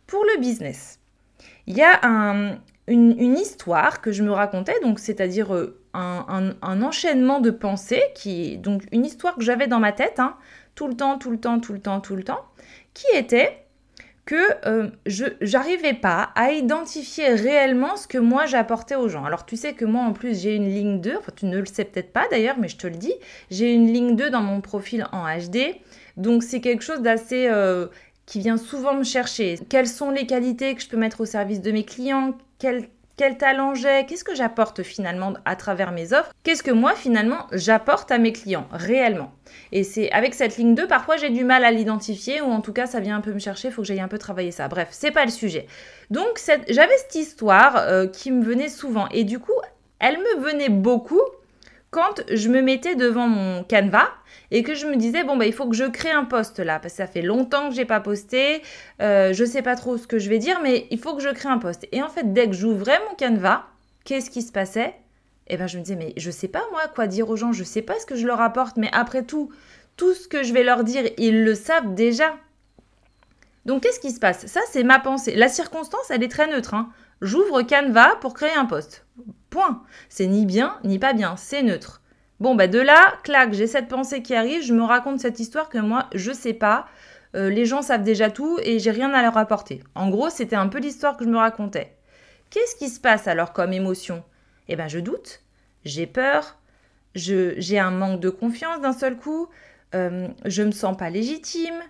Pour 0.06 0.24
le 0.24 0.40
business, 0.40 0.98
il 1.66 1.76
y 1.76 1.82
a 1.82 2.00
une, 2.86 3.36
histoire 3.36 4.00
que 4.00 4.12
je 4.12 4.22
me 4.22 4.32
racontais, 4.32 4.78
donc 4.82 4.98
c'est-à-dire 4.98 5.54
euh, 5.54 5.78
un, 5.92 6.82
enchaînement 6.82 7.40
de 7.40 7.50
pensées, 7.50 8.02
qui 8.14 8.56
donc 8.56 8.84
une 8.92 9.04
histoire 9.04 9.34
que 9.34 9.42
j'avais 9.42 9.66
dans 9.66 9.80
ma 9.80 9.92
tête, 9.92 10.18
hein, 10.18 10.36
tout 10.74 10.88
le 10.88 10.94
temps, 10.94 11.18
tout 11.18 11.30
le 11.30 11.38
temps, 11.38 11.60
tout 11.60 11.72
le 11.74 11.80
temps, 11.80 12.00
tout 12.00 12.16
le 12.16 12.24
temps, 12.24 12.44
qui 12.94 13.06
était 13.14 13.67
que 14.28 14.68
euh, 14.68 14.90
je 15.06 15.24
n'arrivais 15.54 15.94
pas 15.94 16.32
à 16.34 16.52
identifier 16.52 17.28
réellement 17.30 17.96
ce 17.96 18.06
que 18.06 18.18
moi 18.18 18.44
j'apportais 18.44 18.94
aux 18.94 19.08
gens. 19.08 19.24
Alors 19.24 19.46
tu 19.46 19.56
sais 19.56 19.72
que 19.72 19.86
moi 19.86 20.02
en 20.02 20.12
plus 20.12 20.42
j'ai 20.42 20.54
une 20.54 20.68
ligne 20.68 21.00
2, 21.00 21.16
enfin 21.16 21.32
tu 21.34 21.46
ne 21.46 21.58
le 21.58 21.64
sais 21.64 21.86
peut-être 21.86 22.12
pas 22.12 22.28
d'ailleurs, 22.30 22.56
mais 22.58 22.68
je 22.68 22.76
te 22.76 22.86
le 22.86 22.96
dis, 22.96 23.14
j'ai 23.50 23.72
une 23.72 23.90
ligne 23.90 24.16
2 24.16 24.28
dans 24.28 24.42
mon 24.42 24.60
profil 24.60 25.06
en 25.12 25.24
HD. 25.24 25.76
Donc 26.18 26.42
c'est 26.42 26.60
quelque 26.60 26.84
chose 26.84 27.00
d'assez 27.00 27.46
euh, 27.48 27.86
qui 28.26 28.40
vient 28.40 28.58
souvent 28.58 28.92
me 28.92 29.02
chercher. 29.02 29.58
Quelles 29.70 29.88
sont 29.88 30.10
les 30.10 30.26
qualités 30.26 30.74
que 30.74 30.82
je 30.82 30.88
peux 30.88 30.98
mettre 30.98 31.22
au 31.22 31.24
service 31.24 31.62
de 31.62 31.72
mes 31.72 31.84
clients? 31.84 32.36
Quel 33.18 33.36
talent 33.36 33.74
j'ai? 33.74 34.06
Qu'est-ce 34.06 34.24
que 34.24 34.34
j'apporte 34.34 34.82
finalement 34.82 35.34
à 35.44 35.56
travers 35.56 35.90
mes 35.90 36.14
offres? 36.14 36.32
Qu'est-ce 36.44 36.62
que 36.62 36.70
moi 36.70 36.94
finalement 36.94 37.48
j'apporte 37.52 38.10
à 38.10 38.16
mes 38.16 38.32
clients 38.32 38.68
réellement? 38.70 39.32
Et 39.72 39.82
c'est 39.82 40.10
avec 40.12 40.34
cette 40.34 40.56
ligne 40.56 40.74
2, 40.74 40.86
parfois 40.86 41.16
j'ai 41.16 41.28
du 41.28 41.44
mal 41.44 41.64
à 41.64 41.72
l'identifier 41.72 42.40
ou 42.40 42.46
en 42.46 42.60
tout 42.60 42.72
cas 42.72 42.86
ça 42.86 43.00
vient 43.00 43.16
un 43.16 43.20
peu 43.20 43.32
me 43.32 43.40
chercher, 43.40 43.68
il 43.68 43.74
faut 43.74 43.82
que 43.82 43.88
j'aille 43.88 44.00
un 44.00 44.08
peu 44.08 44.18
travailler 44.18 44.52
ça. 44.52 44.68
Bref, 44.68 44.88
c'est 44.92 45.10
pas 45.10 45.24
le 45.24 45.30
sujet. 45.32 45.66
Donc 46.10 46.40
j'avais 46.68 46.96
cette 46.96 47.16
histoire 47.16 47.76
euh, 47.76 48.06
qui 48.06 48.30
me 48.30 48.42
venait 48.42 48.68
souvent 48.68 49.08
et 49.08 49.24
du 49.24 49.40
coup 49.40 49.52
elle 49.98 50.18
me 50.18 50.40
venait 50.40 50.68
beaucoup 50.68 51.20
quand 51.90 52.22
je 52.30 52.48
me 52.48 52.60
mettais 52.60 52.96
devant 52.96 53.28
mon 53.28 53.64
canevas 53.64 54.08
et 54.50 54.62
que 54.62 54.74
je 54.74 54.86
me 54.86 54.96
disais 54.96 55.24
bon 55.24 55.36
bah 55.36 55.46
il 55.46 55.52
faut 55.52 55.68
que 55.68 55.74
je 55.74 55.84
crée 55.84 56.10
un 56.10 56.24
post 56.24 56.58
là 56.58 56.78
parce 56.78 56.94
que 56.94 56.98
ça 56.98 57.06
fait 57.06 57.22
longtemps 57.22 57.70
que 57.70 57.74
j'ai 57.74 57.84
pas 57.84 58.00
posté, 58.00 58.62
euh, 59.00 59.32
je 59.32 59.44
sais 59.44 59.62
pas 59.62 59.76
trop 59.76 59.96
ce 59.96 60.06
que 60.06 60.18
je 60.18 60.28
vais 60.28 60.38
dire 60.38 60.60
mais 60.62 60.86
il 60.90 60.98
faut 60.98 61.14
que 61.14 61.22
je 61.22 61.30
crée 61.30 61.48
un 61.48 61.58
post. 61.58 61.86
Et 61.92 62.02
en 62.02 62.08
fait 62.08 62.32
dès 62.32 62.46
que 62.46 62.54
j'ouvrais 62.54 62.98
mon 63.08 63.14
canevas, 63.14 63.64
qu'est-ce 64.04 64.30
qui 64.30 64.42
se 64.42 64.52
passait? 64.52 64.94
Eh 65.46 65.56
ben 65.56 65.66
je 65.66 65.78
me 65.78 65.82
disais 65.82 65.96
mais 65.96 66.12
je 66.16 66.30
sais 66.30 66.48
pas 66.48 66.62
moi 66.72 66.82
quoi 66.94 67.06
dire 67.06 67.30
aux 67.30 67.36
gens, 67.36 67.52
je 67.52 67.64
sais 67.64 67.82
pas 67.82 67.98
ce 67.98 68.06
que 68.06 68.16
je 68.16 68.26
leur 68.26 68.40
apporte 68.40 68.76
mais 68.76 68.90
après 68.92 69.22
tout 69.24 69.50
tout 69.96 70.14
ce 70.14 70.28
que 70.28 70.42
je 70.44 70.52
vais 70.52 70.62
leur 70.62 70.84
dire, 70.84 71.04
ils 71.16 71.42
le 71.42 71.54
savent 71.54 71.94
déjà. 71.94 72.36
Donc 73.64 73.82
qu'est-ce 73.82 74.00
qui 74.00 74.10
se 74.10 74.20
passe? 74.20 74.46
Ça 74.46 74.60
c'est 74.70 74.84
ma 74.84 74.98
pensée. 74.98 75.34
La 75.36 75.48
circonstance 75.48 76.10
elle 76.10 76.22
est 76.22 76.30
très 76.30 76.48
neutre. 76.48 76.74
Hein. 76.74 76.90
J'ouvre 77.22 77.62
Canva 77.62 78.16
pour 78.20 78.34
créer 78.34 78.54
un 78.54 78.66
post. 78.66 79.04
Point. 79.50 79.82
C'est 80.08 80.26
ni 80.26 80.46
bien 80.46 80.78
ni 80.84 80.98
pas 80.98 81.12
bien, 81.12 81.36
c'est 81.36 81.62
neutre. 81.62 82.02
Bon, 82.40 82.54
bah 82.54 82.68
de 82.68 82.78
là, 82.78 83.14
clac, 83.24 83.52
j'ai 83.52 83.66
cette 83.66 83.88
pensée 83.88 84.22
qui 84.22 84.34
arrive, 84.34 84.62
je 84.62 84.72
me 84.72 84.84
raconte 84.84 85.20
cette 85.20 85.40
histoire 85.40 85.68
que 85.68 85.78
moi, 85.78 86.08
je 86.14 86.32
sais 86.32 86.52
pas. 86.54 86.86
Euh, 87.34 87.50
les 87.50 87.66
gens 87.66 87.82
savent 87.82 88.04
déjà 88.04 88.30
tout 88.30 88.58
et 88.62 88.78
j'ai 88.78 88.90
rien 88.90 89.12
à 89.12 89.22
leur 89.22 89.36
apporter. 89.36 89.82
En 89.94 90.08
gros, 90.08 90.30
c'était 90.30 90.56
un 90.56 90.68
peu 90.68 90.78
l'histoire 90.78 91.16
que 91.16 91.24
je 91.24 91.30
me 91.30 91.36
racontais. 91.36 91.96
Qu'est-ce 92.50 92.76
qui 92.76 92.88
se 92.88 93.00
passe 93.00 93.26
alors 93.26 93.52
comme 93.52 93.72
émotion? 93.72 94.22
Eh 94.68 94.76
ben, 94.76 94.88
je 94.88 94.98
doute, 94.98 95.42
j'ai 95.84 96.06
peur, 96.06 96.58
j'ai 97.14 97.78
un 97.78 97.90
manque 97.90 98.20
de 98.20 98.30
confiance 98.30 98.80
d'un 98.80 98.92
seul 98.92 99.16
coup, 99.16 99.48
euh, 99.94 100.28
je 100.44 100.62
me 100.62 100.70
sens 100.70 100.96
pas 100.96 101.10
légitime. 101.10 101.80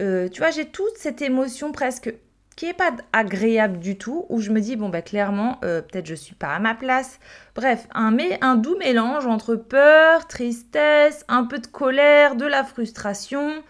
Euh, 0.00 0.28
tu 0.28 0.40
vois, 0.40 0.50
j'ai 0.50 0.66
toute 0.66 0.96
cette 0.96 1.22
émotion 1.22 1.72
presque 1.72 2.14
qui 2.56 2.66
est 2.66 2.74
pas 2.74 2.92
agréable 3.12 3.78
du 3.78 3.98
tout, 3.98 4.26
où 4.28 4.40
je 4.40 4.50
me 4.50 4.60
dis, 4.60 4.76
bon, 4.76 4.88
bah 4.88 5.02
clairement, 5.02 5.58
euh, 5.64 5.82
peut-être 5.82 6.06
je 6.06 6.14
suis 6.14 6.34
pas 6.34 6.54
à 6.54 6.58
ma 6.58 6.74
place. 6.74 7.18
Bref, 7.54 7.86
un, 7.94 8.16
un 8.40 8.56
doux 8.56 8.76
mélange 8.78 9.26
entre 9.26 9.56
peur, 9.56 10.26
tristesse, 10.26 11.24
un 11.28 11.44
peu 11.44 11.58
de 11.58 11.66
colère, 11.66 12.36
de 12.36 12.46
la 12.46 12.64
frustration. 12.64 13.62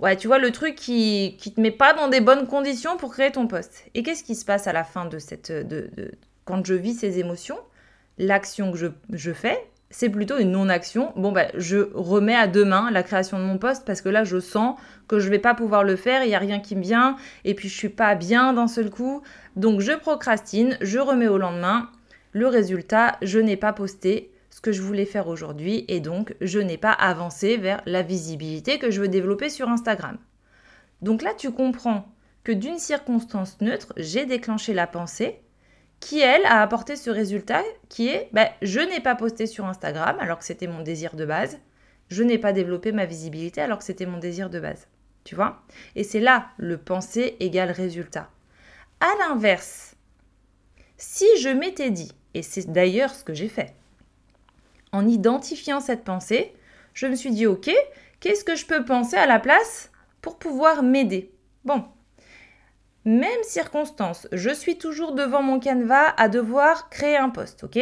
Ouais, 0.00 0.16
tu 0.16 0.26
vois, 0.26 0.38
le 0.38 0.50
truc 0.50 0.74
qui, 0.74 1.36
qui 1.38 1.54
te 1.54 1.60
met 1.60 1.70
pas 1.70 1.92
dans 1.92 2.08
des 2.08 2.20
bonnes 2.20 2.46
conditions 2.46 2.96
pour 2.96 3.12
créer 3.12 3.30
ton 3.30 3.46
poste. 3.46 3.84
Et 3.94 4.02
qu'est-ce 4.02 4.24
qui 4.24 4.34
se 4.34 4.44
passe 4.44 4.66
à 4.66 4.72
la 4.72 4.84
fin 4.84 5.04
de 5.04 5.18
cette. 5.18 5.52
De, 5.52 5.88
de, 5.96 6.12
quand 6.44 6.66
je 6.66 6.74
vis 6.74 6.94
ces 6.94 7.18
émotions? 7.18 7.58
L'action 8.18 8.70
que 8.70 8.78
je, 8.78 8.86
je 9.10 9.32
fais, 9.32 9.66
c'est 9.94 10.08
plutôt 10.08 10.38
une 10.38 10.50
non-action. 10.50 11.12
Bon, 11.14 11.30
bah, 11.30 11.46
je 11.54 11.88
remets 11.94 12.34
à 12.34 12.48
demain 12.48 12.90
la 12.90 13.04
création 13.04 13.38
de 13.38 13.44
mon 13.44 13.58
poste 13.58 13.84
parce 13.84 14.00
que 14.00 14.08
là, 14.08 14.24
je 14.24 14.40
sens 14.40 14.76
que 15.06 15.20
je 15.20 15.30
vais 15.30 15.38
pas 15.38 15.54
pouvoir 15.54 15.84
le 15.84 15.94
faire, 15.94 16.24
il 16.24 16.30
n'y 16.30 16.34
a 16.34 16.40
rien 16.40 16.58
qui 16.58 16.74
me 16.74 16.82
vient, 16.82 17.14
et 17.44 17.54
puis 17.54 17.68
je 17.68 17.76
suis 17.76 17.90
pas 17.90 18.16
bien 18.16 18.52
d'un 18.52 18.66
seul 18.66 18.90
coup. 18.90 19.22
Donc, 19.54 19.80
je 19.80 19.92
procrastine, 19.92 20.76
je 20.80 20.98
remets 20.98 21.28
au 21.28 21.38
lendemain. 21.38 21.90
Le 22.32 22.48
résultat, 22.48 23.18
je 23.22 23.38
n'ai 23.38 23.56
pas 23.56 23.72
posté 23.72 24.32
ce 24.50 24.60
que 24.60 24.72
je 24.72 24.82
voulais 24.82 25.04
faire 25.04 25.28
aujourd'hui, 25.28 25.84
et 25.86 26.00
donc, 26.00 26.34
je 26.40 26.58
n'ai 26.58 26.76
pas 26.76 26.92
avancé 26.92 27.56
vers 27.56 27.80
la 27.86 28.02
visibilité 28.02 28.80
que 28.80 28.90
je 28.90 29.00
veux 29.00 29.06
développer 29.06 29.48
sur 29.48 29.68
Instagram. 29.68 30.18
Donc 31.02 31.22
là, 31.22 31.34
tu 31.38 31.52
comprends 31.52 32.08
que 32.42 32.50
d'une 32.50 32.78
circonstance 32.78 33.60
neutre, 33.60 33.92
j'ai 33.96 34.26
déclenché 34.26 34.74
la 34.74 34.88
pensée 34.88 35.38
qui, 36.04 36.20
elle, 36.20 36.44
a 36.44 36.60
apporté 36.60 36.96
ce 36.96 37.08
résultat 37.08 37.62
qui 37.88 38.08
est 38.08 38.28
ben, 38.32 38.46
je 38.60 38.78
n'ai 38.80 39.00
pas 39.00 39.14
posté 39.14 39.46
sur 39.46 39.64
Instagram 39.64 40.18
alors 40.20 40.38
que 40.38 40.44
c'était 40.44 40.66
mon 40.66 40.82
désir 40.82 41.16
de 41.16 41.24
base. 41.24 41.58
Je 42.10 42.22
n'ai 42.22 42.36
pas 42.36 42.52
développé 42.52 42.92
ma 42.92 43.06
visibilité 43.06 43.62
alors 43.62 43.78
que 43.78 43.84
c'était 43.84 44.04
mon 44.04 44.18
désir 44.18 44.50
de 44.50 44.60
base. 44.60 44.86
Tu 45.24 45.34
vois 45.34 45.62
Et 45.96 46.04
c'est 46.04 46.20
là 46.20 46.48
le 46.58 46.76
pensée 46.76 47.38
égale 47.40 47.70
résultat. 47.70 48.28
À 49.00 49.08
l'inverse, 49.18 49.96
si 50.98 51.24
je 51.40 51.48
m'étais 51.48 51.90
dit, 51.90 52.12
et 52.34 52.42
c'est 52.42 52.70
d'ailleurs 52.70 53.14
ce 53.14 53.24
que 53.24 53.32
j'ai 53.32 53.48
fait, 53.48 53.74
en 54.92 55.08
identifiant 55.08 55.80
cette 55.80 56.04
pensée, 56.04 56.52
je 56.92 57.06
me 57.06 57.16
suis 57.16 57.30
dit, 57.30 57.46
ok, 57.46 57.70
qu'est-ce 58.20 58.44
que 58.44 58.56
je 58.56 58.66
peux 58.66 58.84
penser 58.84 59.16
à 59.16 59.26
la 59.26 59.40
place 59.40 59.90
pour 60.20 60.38
pouvoir 60.38 60.82
m'aider? 60.82 61.32
Bon, 61.64 61.82
même 63.04 63.42
circonstance, 63.42 64.28
je 64.32 64.50
suis 64.50 64.78
toujours 64.78 65.12
devant 65.12 65.42
mon 65.42 65.60
canevas 65.60 66.14
à 66.16 66.28
devoir 66.28 66.88
créer 66.88 67.16
un 67.16 67.30
post, 67.30 67.64
ok? 67.64 67.78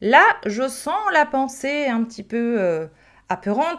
Là, 0.00 0.24
je 0.44 0.68
sens 0.68 1.00
la 1.12 1.24
pensée 1.24 1.86
un 1.86 2.04
petit 2.04 2.22
peu 2.22 2.56
euh, 2.60 2.86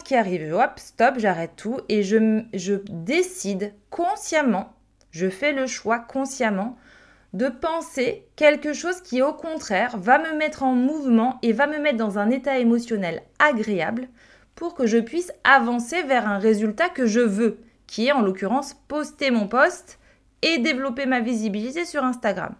qui 0.03 0.15
arrive. 0.15 0.53
Hop, 0.53 0.74
stop, 0.77 1.15
j'arrête 1.17 1.55
tout 1.55 1.79
et 1.89 2.03
je, 2.03 2.43
je 2.53 2.75
décide 2.89 3.74
consciemment, 3.89 4.74
je 5.12 5.29
fais 5.29 5.51
le 5.51 5.67
choix 5.67 6.00
consciemment 6.00 6.77
de 7.34 7.50
penser 7.50 8.25
quelque 8.38 8.74
chose 8.74 9.01
qui 9.01 9.22
au 9.22 9.34
contraire 9.34 9.98
va 9.98 10.17
me 10.17 10.38
mettre 10.38 10.63
en 10.63 10.74
mouvement 10.74 11.38
et 11.41 11.51
va 11.51 11.67
me 11.67 11.79
mettre 11.79 11.98
dans 11.98 12.17
un 12.17 12.29
état 12.29 12.60
émotionnel 12.60 13.24
agréable 13.39 14.07
pour 14.55 14.74
que 14.74 14.88
je 14.88 14.98
puisse 14.98 15.34
avancer 15.43 16.01
vers 16.03 16.29
un 16.29 16.38
résultat 16.38 16.88
que 16.88 17.05
je 17.05 17.19
veux, 17.19 17.60
qui 17.88 18.07
est 18.07 18.13
en 18.13 18.22
l'occurrence 18.22 18.74
poster 18.88 19.31
mon 19.31 19.48
post 19.48 20.00
et 20.46 20.60
développer 20.60 21.06
ma 21.06 21.20
visibilité 21.20 21.84
sur 21.84 22.04
Instagram. 22.04 22.56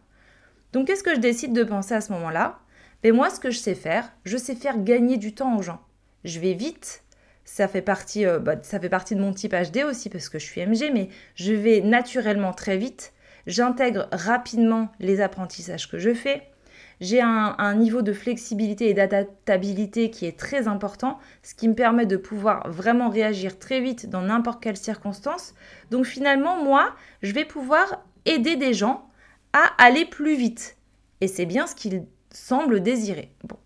Donc 0.74 0.88
qu'est-ce 0.88 1.04
que 1.04 1.16
je 1.16 1.20
décide 1.20 1.54
de 1.54 1.64
penser 1.64 1.94
à 1.94 2.02
ce 2.02 2.12
moment-là? 2.12 2.60
Mais 3.04 3.12
ben, 3.12 3.18
moi 3.18 3.30
ce 3.30 3.40
que 3.40 3.52
je 3.52 3.60
sais 3.60 3.76
faire, 3.76 4.12
je 4.26 4.36
sais 4.36 4.56
faire 4.56 4.84
gagner 4.84 5.16
du 5.16 5.34
temps 5.34 5.58
aux 5.58 5.62
gens. 5.62 5.80
Je 6.26 6.40
vais 6.40 6.54
vite, 6.54 7.04
ça 7.46 7.70
fait 7.70 7.82
partie, 7.82 8.26
euh, 8.26 8.40
bah, 8.40 8.56
ça 8.62 8.80
fait 8.80 8.90
partie 8.90 9.16
de 9.16 9.22
mon 9.22 9.32
type 9.32 9.54
HD 9.54 9.84
aussi 9.86 10.10
parce 10.10 10.28
que 10.28 10.40
je 10.40 10.46
suis 10.46 10.66
MG, 10.66 10.92
mais 10.94 11.10
je 11.36 11.54
vais 11.54 11.80
naturellement 11.80 12.52
très 12.52 12.78
vite 12.78 13.14
J'intègre 13.48 14.08
rapidement 14.12 14.92
les 15.00 15.22
apprentissages 15.22 15.90
que 15.90 16.00
je 16.00 16.14
fais. 16.14 16.44
J'ai 17.02 17.22
un, 17.22 17.76
niveau 17.76 18.02
de 18.02 18.14
flexibilité 18.14 18.90
et 18.90 18.94
d'adaptabilité 18.94 20.10
qui 20.10 20.26
est 20.26 20.38
très 20.38 20.68
important, 20.68 21.20
ce 21.44 21.54
qui 21.54 21.68
me 21.68 21.76
permet 21.76 22.06
de 22.06 22.18
pouvoir 22.18 22.70
vraiment 22.70 23.10
réagir 23.10 23.60
très 23.60 23.82
vite 23.82 24.10
dans 24.10 24.22
n'importe 24.22 24.64
quelle 24.64 24.78
circonstance. 24.78 25.54
Donc 25.92 26.06
finalement, 26.06 26.64
moi, 26.64 26.96
je 27.22 27.34
vais 27.34 27.46
pouvoir 27.46 28.04
aider 28.26 28.56
des 28.56 28.74
gens 28.74 29.10
à 29.54 29.72
aller 29.78 30.06
plus 30.06 30.36
vite. 30.36 30.78
Et 31.22 31.28
c'est 31.28 31.46
bien 31.46 31.68
ce 31.68 31.76
qu'ils 31.76 32.06
semblent 32.32 32.82
désirer. 32.82 33.32
Bon. 33.44 33.58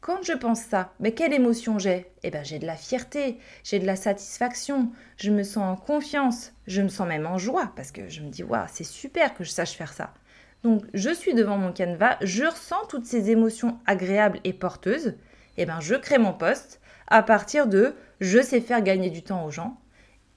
Quand 0.00 0.22
je 0.22 0.32
pense 0.32 0.62
ça, 0.62 0.94
mais 1.00 1.12
quelle 1.12 1.34
émotion 1.34 1.78
j'ai? 1.78 2.06
Eh 2.22 2.30
bien, 2.30 2.42
j'ai 2.42 2.58
de 2.58 2.66
la 2.66 2.76
fierté, 2.76 3.38
j'ai 3.62 3.78
de 3.78 3.84
la 3.84 3.96
satisfaction, 3.96 4.90
je 5.16 5.30
me 5.30 5.42
sens 5.42 5.64
en 5.64 5.76
confiance, 5.76 6.52
je 6.66 6.80
me 6.80 6.88
sens 6.88 7.06
même 7.06 7.26
en 7.26 7.36
joie 7.36 7.72
parce 7.76 7.90
que 7.90 8.08
je 8.08 8.22
me 8.22 8.30
dis, 8.30 8.42
waouh, 8.42 8.64
c'est 8.68 8.84
super 8.84 9.34
que 9.34 9.44
je 9.44 9.50
sache 9.50 9.72
faire 9.72 9.92
ça. 9.92 10.14
Donc, 10.62 10.84
je 10.92 11.10
suis 11.10 11.34
devant 11.34 11.56
mon 11.56 11.72
canevas, 11.72 12.16
je 12.20 12.44
ressens 12.44 12.84
toutes 12.88 13.06
ces 13.06 13.30
émotions 13.30 13.78
agréables 13.86 14.40
et 14.44 14.52
porteuses. 14.52 15.14
Eh 15.56 15.66
bien, 15.66 15.80
je 15.80 15.94
crée 15.94 16.18
mon 16.18 16.32
poste 16.32 16.80
à 17.06 17.22
partir 17.22 17.66
de 17.66 17.94
je 18.20 18.40
sais 18.40 18.60
faire 18.60 18.82
gagner 18.82 19.10
du 19.10 19.22
temps 19.22 19.44
aux 19.44 19.50
gens 19.50 19.78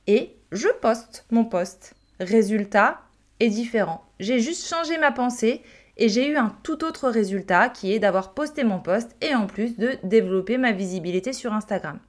et 0.07 0.35
je 0.51 0.67
poste 0.81 1.25
mon 1.31 1.45
poste. 1.45 1.95
Résultat 2.19 3.01
est 3.39 3.49
différent. 3.49 4.05
J'ai 4.19 4.39
juste 4.39 4.67
changé 4.67 4.97
ma 4.97 5.11
pensée 5.11 5.63
et 5.97 6.09
j'ai 6.09 6.27
eu 6.27 6.37
un 6.37 6.55
tout 6.63 6.83
autre 6.83 7.09
résultat 7.09 7.69
qui 7.69 7.93
est 7.93 7.99
d'avoir 7.99 8.33
posté 8.33 8.63
mon 8.63 8.79
post 8.79 9.15
et 9.21 9.35
en 9.35 9.47
plus 9.47 9.77
de 9.77 9.97
développer 10.03 10.57
ma 10.57 10.71
visibilité 10.71 11.33
sur 11.33 11.53
Instagram. 11.53 11.99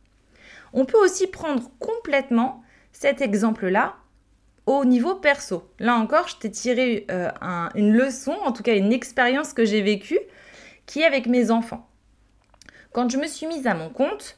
On 0.73 0.85
peut 0.85 1.02
aussi 1.02 1.26
prendre 1.26 1.71
complètement 1.78 2.62
cet 2.92 3.21
exemple-là 3.21 3.97
au 4.66 4.85
niveau 4.85 5.14
perso. 5.14 5.69
Là 5.78 5.97
encore, 5.97 6.28
je 6.28 6.37
t'ai 6.37 6.50
tiré 6.50 7.07
euh, 7.11 7.31
une 7.75 7.92
leçon, 7.92 8.37
en 8.45 8.52
tout 8.52 8.62
cas 8.62 8.76
une 8.76 8.92
expérience 8.92 9.52
que 9.52 9.64
j'ai 9.64 9.83
vécue, 9.83 10.21
qui 10.87 11.00
est 11.00 11.07
avec 11.07 11.26
mes 11.26 11.50
enfants. 11.50 11.88
Quand 12.92 13.11
je 13.11 13.16
me 13.16 13.26
suis 13.26 13.47
mise 13.47 13.66
à 13.66 13.75
mon 13.75 13.88
compte, 13.88 14.37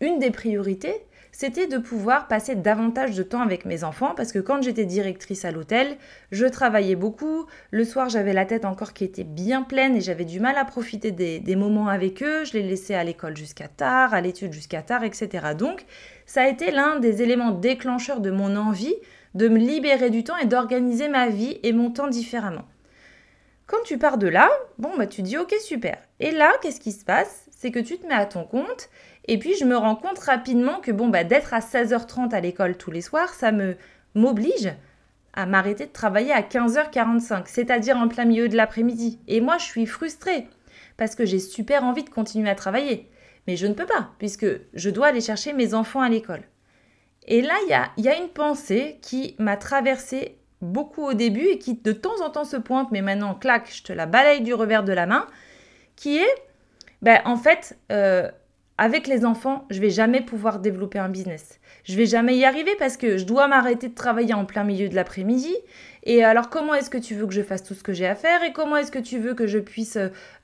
une 0.00 0.18
des 0.18 0.30
priorités, 0.30 1.04
c'était 1.32 1.66
de 1.66 1.78
pouvoir 1.78 2.28
passer 2.28 2.54
davantage 2.54 3.16
de 3.16 3.24
temps 3.24 3.40
avec 3.40 3.64
mes 3.64 3.82
enfants 3.82 4.12
parce 4.16 4.30
que 4.30 4.38
quand 4.38 4.62
j'étais 4.62 4.84
directrice 4.84 5.44
à 5.44 5.50
l'hôtel, 5.50 5.96
je 6.30 6.46
travaillais 6.46 6.94
beaucoup. 6.94 7.46
Le 7.72 7.84
soir, 7.84 8.08
j'avais 8.08 8.32
la 8.32 8.44
tête 8.44 8.64
encore 8.64 8.92
qui 8.92 9.02
était 9.02 9.24
bien 9.24 9.62
pleine 9.62 9.96
et 9.96 10.00
j'avais 10.00 10.24
du 10.24 10.38
mal 10.38 10.56
à 10.56 10.64
profiter 10.64 11.10
des, 11.10 11.40
des 11.40 11.56
moments 11.56 11.88
avec 11.88 12.22
eux. 12.22 12.44
Je 12.44 12.52
les 12.52 12.62
laissais 12.62 12.94
à 12.94 13.02
l'école 13.02 13.36
jusqu'à 13.36 13.66
tard, 13.66 14.14
à 14.14 14.20
l'étude 14.20 14.52
jusqu'à 14.52 14.82
tard, 14.82 15.02
etc. 15.02 15.54
Donc, 15.58 15.84
ça 16.24 16.42
a 16.42 16.48
été 16.48 16.70
l'un 16.70 17.00
des 17.00 17.20
éléments 17.20 17.50
déclencheurs 17.50 18.20
de 18.20 18.30
mon 18.30 18.54
envie 18.54 18.94
de 19.34 19.48
me 19.48 19.58
libérer 19.58 20.10
du 20.10 20.24
temps 20.24 20.36
et 20.36 20.46
d'organiser 20.46 21.08
ma 21.08 21.28
vie 21.28 21.58
et 21.62 21.72
mon 21.72 21.90
temps 21.90 22.08
différemment. 22.08 22.66
Quand 23.66 23.82
tu 23.84 23.98
pars 23.98 24.18
de 24.18 24.28
là, 24.28 24.50
bon, 24.78 24.90
bah, 24.96 25.06
tu 25.06 25.22
dis 25.22 25.38
ok, 25.38 25.54
super. 25.60 25.98
Et 26.20 26.30
là, 26.30 26.52
qu'est-ce 26.60 26.80
qui 26.80 26.92
se 26.92 27.04
passe? 27.04 27.46
C'est 27.50 27.70
que 27.70 27.78
tu 27.78 27.98
te 27.98 28.06
mets 28.06 28.14
à 28.14 28.26
ton 28.26 28.44
compte 28.44 28.90
et 29.26 29.38
puis 29.38 29.54
je 29.56 29.64
me 29.64 29.76
rends 29.76 29.96
compte 29.96 30.18
rapidement 30.18 30.80
que 30.80 30.92
bon, 30.92 31.08
bah, 31.08 31.24
d'être 31.24 31.54
à 31.54 31.60
16h30 31.60 32.34
à 32.34 32.40
l'école 32.40 32.76
tous 32.76 32.90
les 32.90 33.00
soirs, 33.00 33.32
ça 33.34 33.52
me 33.52 33.76
m'oblige 34.14 34.72
à 35.32 35.46
m'arrêter 35.46 35.86
de 35.86 35.92
travailler 35.92 36.32
à 36.32 36.42
15h45, 36.42 37.44
c'est-à-dire 37.46 37.96
en 37.96 38.06
plein 38.06 38.24
milieu 38.24 38.48
de 38.48 38.56
l'après-midi. 38.56 39.18
Et 39.26 39.40
moi, 39.40 39.58
je 39.58 39.64
suis 39.64 39.86
frustrée 39.86 40.46
parce 40.96 41.14
que 41.16 41.24
j'ai 41.24 41.40
super 41.40 41.84
envie 41.84 42.04
de 42.04 42.10
continuer 42.10 42.50
à 42.50 42.54
travailler. 42.54 43.08
Mais 43.46 43.56
je 43.56 43.66
ne 43.66 43.74
peux 43.74 43.86
pas, 43.86 44.10
puisque 44.18 44.46
je 44.74 44.90
dois 44.90 45.08
aller 45.08 45.20
chercher 45.20 45.52
mes 45.52 45.74
enfants 45.74 46.00
à 46.00 46.08
l'école. 46.08 46.42
Et 47.26 47.42
là, 47.42 47.54
il 47.96 48.02
y 48.04 48.08
a, 48.08 48.18
une 48.18 48.28
pensée 48.28 48.98
qui 49.02 49.34
m'a 49.38 49.56
traversée 49.56 50.38
beaucoup 50.60 51.02
au 51.02 51.14
début 51.14 51.46
et 51.46 51.58
qui 51.58 51.74
de 51.74 51.92
temps 51.92 52.20
en 52.24 52.30
temps 52.30 52.44
se 52.44 52.56
pointe, 52.56 52.90
mais 52.90 53.02
maintenant, 53.02 53.34
clac, 53.34 53.70
je 53.72 53.82
te 53.82 53.92
la 53.92 54.06
balaye 54.06 54.42
du 54.42 54.54
revers 54.54 54.84
de 54.84 54.92
la 54.92 55.06
main, 55.06 55.26
qui 55.96 56.18
est, 56.18 56.34
ben, 57.02 57.20
en 57.24 57.36
fait, 57.36 57.78
euh, 57.92 58.30
avec 58.76 59.06
les 59.06 59.24
enfants, 59.24 59.66
je 59.70 59.80
vais 59.80 59.90
jamais 59.90 60.20
pouvoir 60.20 60.58
développer 60.58 60.98
un 60.98 61.08
business. 61.08 61.60
Je 61.84 61.96
vais 61.96 62.06
jamais 62.06 62.36
y 62.36 62.44
arriver 62.44 62.72
parce 62.78 62.96
que 62.96 63.18
je 63.18 63.24
dois 63.24 63.46
m'arrêter 63.46 63.88
de 63.88 63.94
travailler 63.94 64.34
en 64.34 64.44
plein 64.44 64.64
milieu 64.64 64.88
de 64.88 64.94
l'après-midi. 64.94 65.54
Et 66.02 66.24
alors, 66.24 66.50
comment 66.50 66.74
est-ce 66.74 66.90
que 66.90 66.98
tu 66.98 67.14
veux 67.14 67.26
que 67.26 67.32
je 67.32 67.42
fasse 67.42 67.62
tout 67.62 67.74
ce 67.74 67.82
que 67.82 67.92
j'ai 67.92 68.06
à 68.06 68.14
faire? 68.14 68.42
Et 68.42 68.52
comment 68.52 68.76
est-ce 68.76 68.90
que 68.90 68.98
tu 68.98 69.18
veux 69.18 69.34
que 69.34 69.46
je 69.46 69.58
puisse 69.58 69.96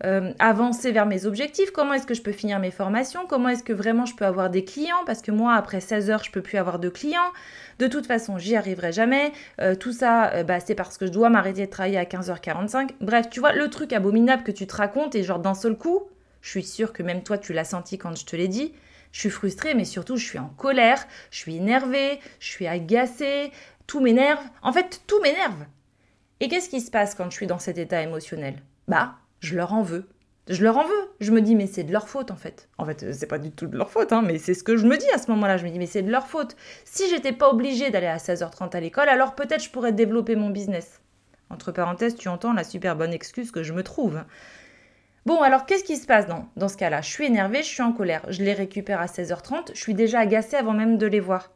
euh, 0.05 0.33
avancer 0.39 0.93
vers 0.93 1.07
mes 1.07 1.27
objectifs? 1.27 1.71
Comment 1.71 1.95
est-ce 1.95 2.07
que 2.07 2.15
je 2.15 2.23
peux 2.23 2.33
finir 2.33 2.61
mes 2.61 2.71
formations? 2.71 3.27
Comment 3.29 3.49
est-ce 3.49 3.65
que 3.65 3.73
vraiment 3.73 4.07
je 4.07 4.15
peux 4.15 4.25
avoir 4.25 4.49
des 4.49 4.65
clients? 4.65 5.05
Parce 5.07 5.23
que 5.23 5.33
moi, 5.33 5.55
après 5.55 5.81
16 5.81 6.11
heures, 6.11 6.25
je 6.25 6.31
peux 6.31 6.41
plus 6.41 6.57
avoir 6.57 6.79
de 6.79 6.89
clients. 6.89 7.33
De 7.79 7.89
toute 7.89 8.07
façon, 8.07 8.39
j'y 8.39 8.55
arriverai 8.55 8.93
jamais. 8.93 9.33
Euh, 9.61 9.75
tout 9.75 9.93
ça, 9.93 10.31
euh, 10.35 10.45
bah, 10.45 10.61
c'est 10.61 10.75
parce 10.75 10.99
que 10.99 11.07
je 11.07 11.11
dois 11.11 11.31
m'arrêter 11.31 11.67
de 11.67 11.71
travailler 11.71 11.99
à 11.99 12.05
15h45. 12.05 12.91
Bref, 13.01 13.29
tu 13.29 13.41
vois, 13.41 13.53
le 13.53 13.69
truc 13.69 13.93
abominable 13.93 14.45
que 14.45 14.53
tu 14.53 14.67
te 14.67 14.77
racontes 14.77 15.15
et 15.15 15.23
genre 15.23 15.41
d'un 15.41 15.55
seul 15.55 15.77
coup, 15.77 16.05
je 16.43 16.51
suis 16.51 16.63
sûre 16.63 16.93
que 16.93 17.03
même 17.03 17.23
toi, 17.23 17.39
tu 17.39 17.53
l'as 17.53 17.65
senti 17.65 17.99
quand 17.99 18.17
je 18.17 18.25
te 18.25 18.37
l'ai 18.37 18.49
dit. 18.49 18.73
Je 19.13 19.21
suis 19.21 19.31
frustrée, 19.31 19.75
mais 19.75 19.85
surtout, 19.85 20.17
je 20.17 20.25
suis 20.25 20.39
en 20.39 20.49
colère, 20.49 21.05
je 21.31 21.39
suis 21.39 21.57
énervée, 21.57 22.21
je 22.39 22.49
suis 22.49 22.67
agacée, 22.67 23.51
tout 23.87 24.01
m'énerve. 24.01 24.45
En 24.63 24.73
fait, 24.73 25.03
tout 25.07 25.21
m'énerve. 25.21 25.67
Et 26.39 26.49
qu'est-ce 26.49 26.71
qui 26.71 26.81
se 26.81 26.91
passe 26.91 27.15
quand 27.15 27.29
je 27.29 27.37
suis 27.37 27.47
dans 27.47 27.59
cet 27.59 27.77
état 27.77 28.03
émotionnel? 28.03 28.63
Bah, 28.89 29.17
je 29.41 29.57
leur 29.57 29.73
en 29.73 29.83
veux. 29.83 30.09
Je 30.49 30.63
leur 30.65 30.79
en 30.79 30.85
veux. 30.85 31.11
Je 31.21 31.33
me 31.33 31.43
dis, 31.43 31.55
mais 31.55 31.67
c'est 31.67 31.85
de 31.85 31.93
leur 31.93 32.09
faute 32.09 32.31
en 32.31 32.37
fait. 32.37 32.69
En 32.79 32.87
fait, 32.87 33.13
c'est 33.13 33.27
pas 33.27 33.39
du 33.39 33.51
tout 33.51 33.67
de 33.67 33.77
leur 33.77 33.91
faute, 33.91 34.13
hein, 34.13 34.23
mais 34.23 34.39
c'est 34.39 34.55
ce 34.55 34.65
que 34.65 34.77
je 34.77 34.87
me 34.87 34.97
dis 34.97 35.11
à 35.15 35.19
ce 35.19 35.31
moment-là. 35.33 35.57
Je 35.59 35.65
me 35.65 35.71
dis, 35.71 35.79
mais 35.79 35.87
c'est 35.87 36.03
de 36.03 36.11
leur 36.11 36.27
faute. 36.27 36.57
Si 36.85 37.09
j'étais 37.11 37.33
pas 37.33 37.51
obligée 37.51 37.91
d'aller 37.91 38.07
à 38.07 38.17
16h30 38.17 38.75
à 38.75 38.81
l'école, 38.81 39.09
alors 39.09 39.35
peut-être 39.35 39.63
je 39.63 39.71
pourrais 39.71 39.93
développer 39.93 40.37
mon 40.37 40.51
business. 40.51 41.01
Entre 41.51 41.73
parenthèses, 41.73 42.17
tu 42.17 42.29
entends 42.29 42.53
la 42.53 42.65
super 42.65 42.97
bonne 42.97 43.13
excuse 43.13 43.51
que 43.51 43.63
je 43.63 43.73
me 43.73 43.83
trouve. 43.83 44.23
Bon, 45.27 45.43
alors 45.43 45.67
qu'est-ce 45.67 45.85
qui 45.85 45.97
se 45.97 46.07
passe 46.07 46.27
dans, 46.27 46.49
dans 46.57 46.69
ce 46.69 46.77
cas-là? 46.77 47.03
Je 47.03 47.11
suis 47.11 47.27
énervée, 47.27 47.63
je 47.63 47.69
suis 47.69 47.83
en 47.83 47.93
colère. 47.93 48.23
Je 48.29 48.43
les 48.43 48.55
récupère 48.55 49.01
à 49.01 49.07
16h30, 49.07 49.75
je 49.75 49.81
suis 49.81 49.95
déjà 49.95 50.21
agacée 50.21 50.57
avant 50.57 50.73
même 50.73 50.97
de 50.97 51.07
les 51.07 51.21
voir. 51.21 51.51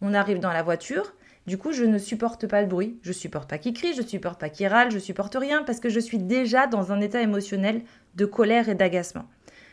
On 0.00 0.14
arrive 0.14 0.38
dans 0.38 0.52
la 0.52 0.62
voiture, 0.62 1.12
du 1.46 1.58
coup, 1.58 1.72
je 1.72 1.84
ne 1.84 1.98
supporte 1.98 2.46
pas 2.46 2.60
le 2.60 2.68
bruit, 2.68 2.98
je 3.02 3.12
supporte 3.12 3.48
pas 3.48 3.58
qu'ils 3.58 3.72
crient, 3.72 3.94
je 3.94 4.02
supporte 4.02 4.38
pas 4.38 4.50
qu'ils 4.50 4.68
râlent, 4.68 4.90
je 4.90 4.98
supporte 4.98 5.34
rien 5.34 5.62
parce 5.64 5.80
que 5.80 5.88
je 5.88 6.00
suis 6.00 6.18
déjà 6.18 6.66
dans 6.66 6.92
un 6.92 7.00
état 7.00 7.22
émotionnel 7.22 7.82
de 8.14 8.24
colère 8.24 8.68
et 8.68 8.74
d'agacement. 8.74 9.24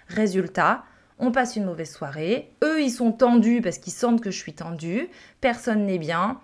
Résultat, 0.07 0.83
on 1.19 1.31
passe 1.31 1.55
une 1.55 1.65
mauvaise 1.65 1.91
soirée, 1.91 2.53
eux 2.63 2.81
ils 2.81 2.89
sont 2.89 3.11
tendus 3.11 3.61
parce 3.61 3.77
qu'ils 3.77 3.93
sentent 3.93 4.21
que 4.21 4.31
je 4.31 4.39
suis 4.39 4.53
tendue, 4.53 5.09
personne 5.41 5.85
n'est 5.85 5.99
bien. 5.99 6.39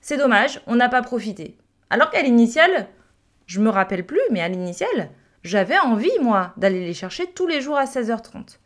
C'est 0.00 0.18
dommage, 0.18 0.60
on 0.66 0.76
n'a 0.76 0.88
pas 0.88 1.02
profité. 1.02 1.56
Alors 1.88 2.10
qu'à 2.10 2.22
l'initiale, 2.22 2.88
je 3.46 3.60
me 3.60 3.70
rappelle 3.70 4.06
plus, 4.06 4.20
mais 4.30 4.40
à 4.40 4.48
l'initiale, 4.48 5.10
j'avais 5.42 5.78
envie, 5.78 6.10
moi, 6.20 6.52
d'aller 6.56 6.84
les 6.84 6.94
chercher 6.94 7.26
tous 7.26 7.46
les 7.46 7.60
jours 7.60 7.78
à 7.78 7.84
16h30. 7.84 8.58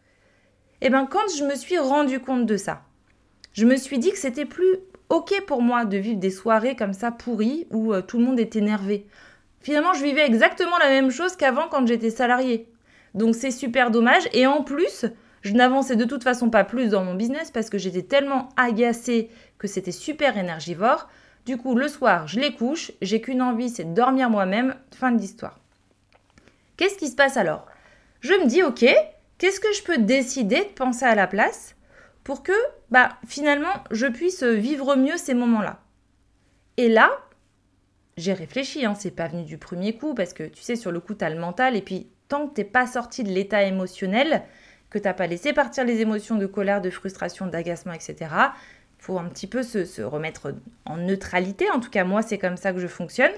Et 0.80 0.90
bien, 0.90 1.06
quand 1.06 1.26
je 1.36 1.44
me 1.44 1.54
suis 1.54 1.78
rendu 1.78 2.20
compte 2.20 2.46
de 2.46 2.56
ça, 2.56 2.82
je 3.52 3.64
me 3.64 3.76
suis 3.76 3.98
dit 3.98 4.10
que 4.10 4.18
c'était 4.18 4.44
plus 4.44 4.78
OK 5.08 5.32
pour 5.46 5.62
moi 5.62 5.84
de 5.84 5.96
vivre 5.96 6.18
des 6.18 6.30
soirées 6.30 6.76
comme 6.76 6.92
ça 6.92 7.12
pourries 7.12 7.66
où 7.70 7.92
euh, 7.92 8.02
tout 8.02 8.18
le 8.18 8.24
monde 8.24 8.40
est 8.40 8.56
énervé. 8.56 9.06
Finalement, 9.60 9.94
je 9.94 10.02
vivais 10.02 10.26
exactement 10.26 10.76
la 10.78 10.88
même 10.88 11.10
chose 11.10 11.36
qu'avant 11.36 11.68
quand 11.70 11.86
j'étais 11.86 12.10
salarié. 12.10 12.68
Donc 13.14 13.34
c'est 13.34 13.52
super 13.52 13.90
dommage. 13.90 14.24
Et 14.32 14.46
en 14.46 14.62
plus, 14.62 15.06
je 15.42 15.52
n'avançais 15.52 15.96
de 15.96 16.04
toute 16.04 16.24
façon 16.24 16.50
pas 16.50 16.64
plus 16.64 16.88
dans 16.88 17.04
mon 17.04 17.14
business 17.14 17.50
parce 17.50 17.70
que 17.70 17.78
j'étais 17.78 18.02
tellement 18.02 18.48
agacée 18.56 19.30
que 19.58 19.68
c'était 19.68 19.92
super 19.92 20.36
énergivore. 20.36 21.08
Du 21.46 21.56
coup, 21.56 21.74
le 21.76 21.88
soir, 21.88 22.26
je 22.26 22.40
les 22.40 22.54
couche, 22.54 22.90
j'ai 23.00 23.20
qu'une 23.20 23.42
envie, 23.42 23.68
c'est 23.68 23.84
de 23.84 23.94
dormir 23.94 24.30
moi-même. 24.30 24.74
Fin 24.90 25.12
de 25.12 25.20
l'histoire. 25.20 25.60
Qu'est-ce 26.76 26.96
qui 26.96 27.08
se 27.08 27.16
passe 27.16 27.36
alors? 27.36 27.66
Je 28.20 28.32
me 28.32 28.46
dis, 28.46 28.62
ok, 28.62 28.84
qu'est-ce 29.38 29.60
que 29.60 29.72
je 29.72 29.82
peux 29.82 29.98
décider 29.98 30.60
de 30.60 30.74
penser 30.74 31.04
à 31.04 31.14
la 31.14 31.26
place 31.26 31.76
pour 32.24 32.42
que, 32.42 32.52
bah, 32.90 33.10
finalement, 33.26 33.72
je 33.90 34.06
puisse 34.06 34.42
vivre 34.42 34.96
mieux 34.96 35.16
ces 35.16 35.34
moments-là? 35.34 35.80
Et 36.76 36.88
là, 36.88 37.10
j'ai 38.16 38.32
réfléchi, 38.32 38.84
hein, 38.84 38.94
c'est 38.94 39.10
pas 39.10 39.28
venu 39.28 39.44
du 39.44 39.58
premier 39.58 39.96
coup, 39.96 40.14
parce 40.14 40.32
que 40.32 40.44
tu 40.44 40.62
sais, 40.62 40.76
sur 40.76 40.92
le 40.92 41.00
coup, 41.00 41.14
tu 41.14 41.24
as 41.24 41.30
le 41.30 41.38
mental, 41.38 41.76
et 41.76 41.82
puis 41.82 42.08
tant 42.28 42.48
que 42.48 42.54
t'es 42.54 42.64
pas 42.64 42.86
sorti 42.86 43.24
de 43.24 43.30
l'état 43.30 43.62
émotionnel, 43.62 44.42
que 44.90 44.98
t'as 44.98 45.14
pas 45.14 45.26
laissé 45.26 45.52
partir 45.52 45.84
les 45.84 46.00
émotions 46.00 46.36
de 46.36 46.46
colère, 46.46 46.80
de 46.80 46.90
frustration, 46.90 47.46
d'agacement, 47.46 47.92
etc., 47.92 48.30
faut 48.98 49.18
un 49.18 49.28
petit 49.28 49.46
peu 49.46 49.62
se, 49.62 49.84
se, 49.84 50.00
remettre 50.00 50.54
en 50.86 50.96
neutralité. 50.96 51.70
En 51.70 51.78
tout 51.78 51.90
cas, 51.90 52.04
moi, 52.04 52.22
c'est 52.22 52.38
comme 52.38 52.56
ça 52.56 52.72
que 52.72 52.78
je 52.78 52.86
fonctionne. 52.86 53.32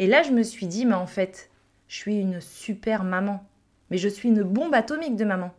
Et 0.00 0.08
là, 0.08 0.24
je 0.24 0.32
me 0.32 0.42
suis 0.42 0.66
dit, 0.66 0.86
mais 0.86 0.94
en 0.94 1.06
fait, 1.06 1.47
je 1.88 1.96
suis 1.96 2.20
une 2.20 2.40
super 2.40 3.04
maman. 3.04 3.44
Mais 3.90 3.98
je 3.98 4.08
suis 4.08 4.28
une 4.28 4.42
bombe 4.42 4.74
atomique 4.74 5.16
de 5.16 5.24
maman. 5.24 5.50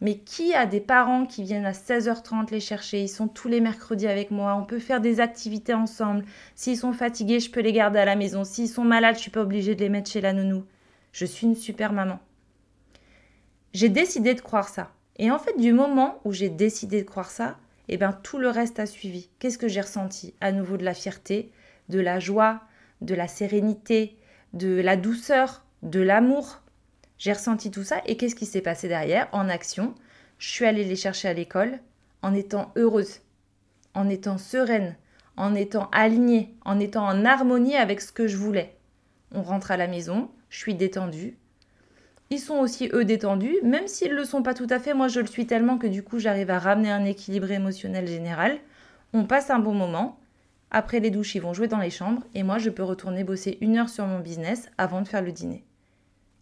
Mais 0.00 0.18
qui 0.18 0.54
a 0.54 0.66
des 0.66 0.80
parents 0.80 1.26
qui 1.26 1.42
viennent 1.42 1.66
à 1.66 1.72
16h30 1.72 2.50
les 2.52 2.60
chercher? 2.60 3.02
Ils 3.02 3.08
sont 3.08 3.26
tous 3.26 3.48
les 3.48 3.60
mercredis 3.60 4.06
avec 4.06 4.30
moi. 4.30 4.54
On 4.54 4.64
peut 4.64 4.78
faire 4.78 5.00
des 5.00 5.18
activités 5.18 5.74
ensemble. 5.74 6.24
S'ils 6.54 6.76
sont 6.76 6.92
fatigués, 6.92 7.40
je 7.40 7.50
peux 7.50 7.60
les 7.60 7.72
garder 7.72 7.98
à 7.98 8.04
la 8.04 8.14
maison. 8.14 8.44
S'ils 8.44 8.68
sont 8.68 8.84
malades, 8.84 9.16
je 9.16 9.22
suis 9.22 9.30
pas 9.30 9.40
obligée 9.40 9.74
de 9.74 9.80
les 9.80 9.88
mettre 9.88 10.10
chez 10.10 10.20
la 10.20 10.32
nounou. 10.32 10.64
Je 11.12 11.24
suis 11.24 11.46
une 11.46 11.56
super 11.56 11.92
maman. 11.92 12.20
J'ai 13.72 13.88
décidé 13.88 14.34
de 14.34 14.40
croire 14.40 14.68
ça. 14.68 14.92
Et 15.16 15.32
en 15.32 15.38
fait, 15.38 15.58
du 15.58 15.72
moment 15.72 16.20
où 16.24 16.32
j'ai 16.32 16.48
décidé 16.48 17.02
de 17.02 17.08
croire 17.08 17.30
ça, 17.30 17.56
eh 17.88 17.96
bien, 17.96 18.12
tout 18.12 18.38
le 18.38 18.50
reste 18.50 18.78
a 18.78 18.86
suivi. 18.86 19.30
Qu'est-ce 19.38 19.58
que 19.58 19.66
j'ai 19.66 19.80
ressenti? 19.80 20.34
À 20.40 20.52
nouveau 20.52 20.76
de 20.76 20.84
la 20.84 20.94
fierté, 20.94 21.50
de 21.88 21.98
la 21.98 22.20
joie, 22.20 22.60
de 23.00 23.14
la 23.14 23.26
sérénité, 23.26 24.16
de 24.52 24.80
la 24.80 24.96
douceur, 24.96 25.64
de 25.82 26.00
l'amour. 26.00 26.60
J'ai 27.18 27.32
ressenti 27.32 27.70
tout 27.70 27.84
ça 27.84 28.00
et 28.06 28.16
qu'est-ce 28.16 28.34
qui 28.34 28.46
s'est 28.46 28.60
passé 28.60 28.88
derrière? 28.88 29.28
En 29.32 29.48
action, 29.48 29.94
je 30.38 30.48
suis 30.48 30.64
allée 30.64 30.84
les 30.84 30.96
chercher 30.96 31.28
à 31.28 31.32
l'école 31.32 31.78
en 32.22 32.34
étant 32.34 32.72
heureuse, 32.76 33.20
en 33.94 34.08
étant 34.08 34.38
sereine, 34.38 34.96
en 35.36 35.54
étant 35.54 35.88
alignée, 35.92 36.54
en 36.64 36.78
étant 36.78 37.06
en 37.06 37.24
harmonie 37.24 37.76
avec 37.76 38.00
ce 38.00 38.12
que 38.12 38.26
je 38.26 38.36
voulais. 38.36 38.76
On 39.32 39.42
rentre 39.42 39.70
à 39.70 39.76
la 39.76 39.86
maison, 39.86 40.30
je 40.48 40.58
suis 40.58 40.74
détendue. 40.74 41.36
Ils 42.30 42.40
sont 42.40 42.58
aussi 42.58 42.90
eux 42.92 43.04
détendus, 43.04 43.56
même 43.62 43.88
s'ils 43.88 44.10
ne 44.10 44.16
le 44.16 44.24
sont 44.24 44.42
pas 44.42 44.54
tout 44.54 44.66
à 44.70 44.78
fait, 44.78 44.94
moi 44.94 45.08
je 45.08 45.20
le 45.20 45.26
suis 45.26 45.46
tellement 45.46 45.78
que 45.78 45.86
du 45.86 46.02
coup 46.02 46.18
j'arrive 46.18 46.50
à 46.50 46.58
ramener 46.58 46.90
un 46.90 47.04
équilibre 47.04 47.50
émotionnel 47.50 48.06
général. 48.06 48.58
On 49.12 49.24
passe 49.24 49.50
un 49.50 49.58
bon 49.58 49.74
moment, 49.74 50.18
après 50.70 51.00
les 51.00 51.10
douches, 51.10 51.34
ils 51.34 51.40
vont 51.40 51.54
jouer 51.54 51.68
dans 51.68 51.78
les 51.78 51.90
chambres 51.90 52.24
et 52.34 52.42
moi, 52.42 52.58
je 52.58 52.70
peux 52.70 52.82
retourner 52.82 53.24
bosser 53.24 53.56
une 53.62 53.78
heure 53.78 53.88
sur 53.88 54.06
mon 54.06 54.20
business 54.20 54.68
avant 54.76 55.00
de 55.00 55.08
faire 55.08 55.22
le 55.22 55.32
dîner. 55.32 55.64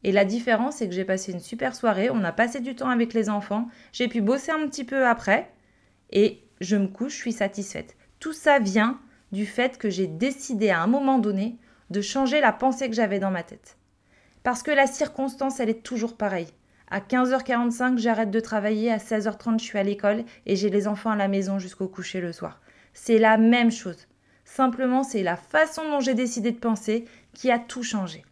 Et 0.07 0.13
la 0.13 0.25
différence, 0.25 0.77
c'est 0.77 0.89
que 0.89 0.95
j'ai 0.95 1.05
passé 1.05 1.33
une 1.33 1.41
super 1.41 1.75
soirée, 1.75 2.11
on 2.11 2.23
a 2.23 2.31
passé 2.31 2.61
du 2.61 2.77
temps 2.77 2.91
avec 2.91 3.13
les 3.13 3.29
enfants, 3.29 3.67
j'ai 3.93 4.07
pu 4.07 4.21
bosser 4.21 4.53
un 4.53 4.69
petit 4.69 4.85
peu 4.85 5.05
après 5.05 5.51
et 6.13 6.45
je 6.61 6.77
me 6.77 6.87
couche, 6.87 7.15
je 7.15 7.23
suis 7.23 7.33
satisfaite. 7.33 7.97
Tout 8.21 8.33
ça 8.33 8.61
vient 8.61 9.01
du 9.33 9.47
fait 9.47 9.79
que 9.79 9.91
j'ai 9.91 10.07
décidé 10.07 10.71
à 10.71 10.81
un 10.81 10.87
moment 10.87 11.19
donné 11.19 11.59
de 11.91 12.01
changer 12.01 12.41
la 12.41 12.53
pensée 12.53 12.89
que 12.89 12.95
j'avais 12.95 13.19
dans 13.19 13.33
ma 13.33 13.43
tête. 13.43 13.79
Parce 14.45 14.63
que 14.63 14.71
la 14.71 14.87
circonstance, 14.87 15.59
elle 15.59 15.71
est 15.71 15.83
toujours 15.83 16.17
pareille. 16.17 16.53
À 16.89 17.01
15h45, 17.01 17.99
j'arrête 17.99 18.31
de 18.31 18.39
travailler, 18.39 18.93
à 18.93 18.99
16h30, 18.99 19.59
je 19.59 19.65
suis 19.65 19.79
à 19.81 19.83
l'école 19.83 20.23
et 20.47 20.55
j'ai 20.55 20.71
les 20.71 20.87
enfants 20.87 21.11
à 21.11 21.17
la 21.17 21.27
maison 21.27 21.59
jusqu'au 21.59 21.89
coucher 21.89 22.21
le 22.21 22.33
soir. 22.33 22.61
C'est 22.95 23.19
la 23.19 23.39
même 23.39 23.73
chose. 23.73 24.07
Simplement, 24.45 25.03
c'est 25.03 25.25
la 25.25 25.35
façon 25.35 25.83
dont 25.91 25.99
j'ai 25.99 26.15
décidé 26.15 26.53
de 26.53 26.61
penser 26.61 27.07
qui 27.35 27.51
a 27.51 27.59
tout 27.59 27.83
changé. 27.83 28.23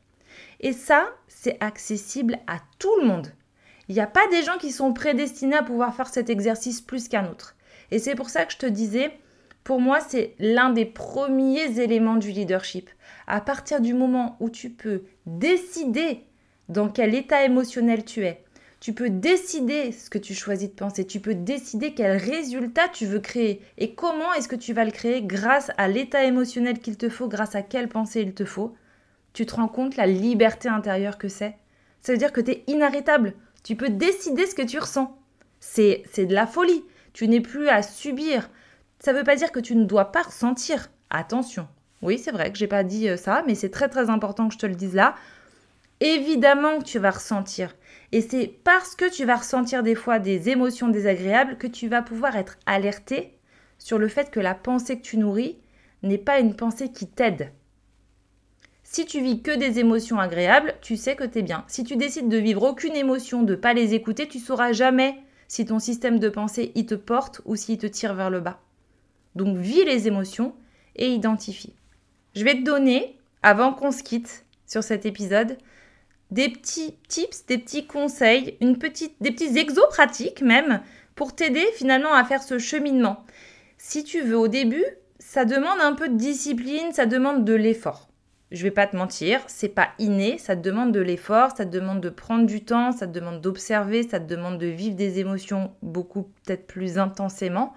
Et 0.60 0.72
ça, 0.72 1.08
c'est 1.44 1.62
accessible 1.62 2.38
à 2.46 2.58
tout 2.78 2.96
le 3.00 3.06
monde. 3.06 3.28
Il 3.88 3.94
n'y 3.94 4.00
a 4.00 4.06
pas 4.06 4.26
des 4.28 4.42
gens 4.42 4.56
qui 4.56 4.72
sont 4.72 4.94
prédestinés 4.94 5.56
à 5.56 5.62
pouvoir 5.62 5.94
faire 5.94 6.08
cet 6.08 6.30
exercice 6.30 6.80
plus 6.80 7.06
qu'un 7.06 7.28
autre. 7.28 7.54
Et 7.90 7.98
c'est 7.98 8.14
pour 8.14 8.30
ça 8.30 8.46
que 8.46 8.52
je 8.54 8.58
te 8.58 8.66
disais, 8.66 9.12
pour 9.62 9.78
moi, 9.78 10.00
c'est 10.00 10.34
l'un 10.38 10.70
des 10.70 10.86
premiers 10.86 11.80
éléments 11.80 12.16
du 12.16 12.30
leadership. 12.30 12.88
À 13.26 13.42
partir 13.42 13.82
du 13.82 13.92
moment 13.92 14.38
où 14.40 14.48
tu 14.48 14.70
peux 14.70 15.02
décider 15.26 16.24
dans 16.70 16.88
quel 16.88 17.14
état 17.14 17.44
émotionnel 17.44 18.06
tu 18.06 18.24
es, 18.24 18.42
tu 18.80 18.94
peux 18.94 19.10
décider 19.10 19.92
ce 19.92 20.08
que 20.08 20.18
tu 20.18 20.32
choisis 20.32 20.70
de 20.70 20.74
penser, 20.74 21.06
tu 21.06 21.20
peux 21.20 21.34
décider 21.34 21.92
quel 21.92 22.16
résultat 22.16 22.88
tu 22.88 23.04
veux 23.04 23.20
créer 23.20 23.60
et 23.76 23.94
comment 23.94 24.32
est-ce 24.32 24.48
que 24.48 24.56
tu 24.56 24.72
vas 24.72 24.86
le 24.86 24.90
créer 24.90 25.22
grâce 25.22 25.70
à 25.76 25.88
l'état 25.88 26.24
émotionnel 26.24 26.78
qu'il 26.78 26.96
te 26.96 27.10
faut, 27.10 27.28
grâce 27.28 27.54
à 27.54 27.62
quelle 27.62 27.88
pensée 27.88 28.22
il 28.22 28.32
te 28.32 28.46
faut. 28.46 28.74
Tu 29.34 29.44
te 29.44 29.56
rends 29.56 29.68
compte 29.68 29.96
la 29.96 30.06
liberté 30.06 30.68
intérieure 30.68 31.18
que 31.18 31.28
c'est 31.28 31.56
Ça 32.00 32.12
veut 32.12 32.18
dire 32.18 32.32
que 32.32 32.40
tu 32.40 32.52
es 32.52 32.64
inarrêtable. 32.68 33.34
Tu 33.64 33.76
peux 33.76 33.90
décider 33.90 34.46
ce 34.46 34.54
que 34.54 34.62
tu 34.62 34.78
ressens. 34.78 35.18
C'est 35.60 36.04
de 36.16 36.34
la 36.34 36.46
folie. 36.46 36.84
Tu 37.12 37.28
n'es 37.28 37.40
plus 37.40 37.68
à 37.68 37.82
subir. 37.82 38.48
Ça 39.00 39.12
ne 39.12 39.18
veut 39.18 39.24
pas 39.24 39.36
dire 39.36 39.52
que 39.52 39.60
tu 39.60 39.74
ne 39.74 39.84
dois 39.84 40.12
pas 40.12 40.22
ressentir. 40.22 40.88
Attention. 41.10 41.68
Oui, 42.00 42.18
c'est 42.18 42.30
vrai 42.30 42.52
que 42.52 42.58
j'ai 42.58 42.66
pas 42.66 42.84
dit 42.84 43.08
euh, 43.08 43.16
ça, 43.16 43.42
mais 43.46 43.54
c'est 43.54 43.70
très 43.70 43.88
très 43.88 44.10
important 44.10 44.48
que 44.48 44.54
je 44.54 44.58
te 44.58 44.66
le 44.66 44.74
dise 44.74 44.94
là. 44.94 45.14
Évidemment 46.00 46.78
que 46.78 46.84
tu 46.84 46.98
vas 46.98 47.10
ressentir. 47.10 47.74
Et 48.12 48.20
c'est 48.20 48.46
parce 48.62 48.94
que 48.94 49.10
tu 49.10 49.24
vas 49.24 49.36
ressentir 49.36 49.82
des 49.82 49.94
fois 49.94 50.18
des 50.18 50.48
émotions 50.50 50.88
désagréables 50.88 51.56
que 51.56 51.66
tu 51.66 51.88
vas 51.88 52.02
pouvoir 52.02 52.36
être 52.36 52.58
alerté 52.66 53.38
sur 53.78 53.98
le 53.98 54.08
fait 54.08 54.30
que 54.30 54.40
la 54.40 54.54
pensée 54.54 54.98
que 54.98 55.04
tu 55.04 55.16
nourris 55.16 55.58
n'est 56.02 56.18
pas 56.18 56.38
une 56.38 56.54
pensée 56.54 56.92
qui 56.92 57.06
t'aide. 57.06 57.50
Si 58.94 59.06
tu 59.06 59.20
vis 59.20 59.42
que 59.42 59.50
des 59.50 59.80
émotions 59.80 60.20
agréables, 60.20 60.76
tu 60.80 60.96
sais 60.96 61.16
que 61.16 61.24
tu 61.24 61.40
es 61.40 61.42
bien. 61.42 61.64
Si 61.66 61.82
tu 61.82 61.96
décides 61.96 62.28
de 62.28 62.36
vivre 62.36 62.62
aucune 62.62 62.94
émotion, 62.94 63.42
de 63.42 63.56
pas 63.56 63.74
les 63.74 63.92
écouter, 63.92 64.28
tu 64.28 64.38
sauras 64.38 64.70
jamais 64.70 65.16
si 65.48 65.66
ton 65.66 65.80
système 65.80 66.20
de 66.20 66.28
pensée 66.28 66.70
il 66.76 66.86
te 66.86 66.94
porte 66.94 67.40
ou 67.44 67.56
s'il 67.56 67.76
te 67.76 67.88
tire 67.88 68.14
vers 68.14 68.30
le 68.30 68.38
bas. 68.38 68.60
Donc 69.34 69.56
vis 69.56 69.84
les 69.84 70.06
émotions 70.06 70.54
et 70.94 71.08
identifie. 71.08 71.74
Je 72.36 72.44
vais 72.44 72.54
te 72.54 72.62
donner, 72.62 73.18
avant 73.42 73.72
qu'on 73.72 73.90
se 73.90 74.04
quitte 74.04 74.44
sur 74.64 74.84
cet 74.84 75.06
épisode, 75.06 75.58
des 76.30 76.48
petits 76.48 76.94
tips, 77.08 77.46
des 77.46 77.58
petits 77.58 77.88
conseils, 77.88 78.56
des 78.60 79.32
petits 79.32 79.58
exos 79.58 79.88
pratiques 79.88 80.40
même 80.40 80.82
pour 81.16 81.34
t'aider 81.34 81.66
finalement 81.74 82.14
à 82.14 82.22
faire 82.22 82.44
ce 82.44 82.60
cheminement. 82.60 83.24
Si 83.76 84.04
tu 84.04 84.20
veux 84.20 84.38
au 84.38 84.46
début, 84.46 84.86
ça 85.18 85.44
demande 85.44 85.80
un 85.80 85.94
peu 85.94 86.08
de 86.08 86.16
discipline, 86.16 86.92
ça 86.92 87.06
demande 87.06 87.44
de 87.44 87.54
l'effort. 87.54 88.08
Je 88.50 88.62
vais 88.62 88.70
pas 88.70 88.86
te 88.86 88.96
mentir, 88.96 89.40
c'est 89.46 89.68
pas 89.68 89.88
inné, 89.98 90.38
ça 90.38 90.54
te 90.54 90.60
demande 90.60 90.92
de 90.92 91.00
l'effort, 91.00 91.50
ça 91.56 91.64
te 91.64 91.70
demande 91.70 92.00
de 92.00 92.10
prendre 92.10 92.46
du 92.46 92.62
temps, 92.64 92.92
ça 92.92 93.06
te 93.06 93.12
demande 93.12 93.40
d'observer, 93.40 94.02
ça 94.02 94.20
te 94.20 94.26
demande 94.26 94.58
de 94.58 94.66
vivre 94.66 94.96
des 94.96 95.18
émotions 95.18 95.72
beaucoup 95.82 96.30
peut-être 96.44 96.66
plus 96.66 96.98
intensément. 96.98 97.74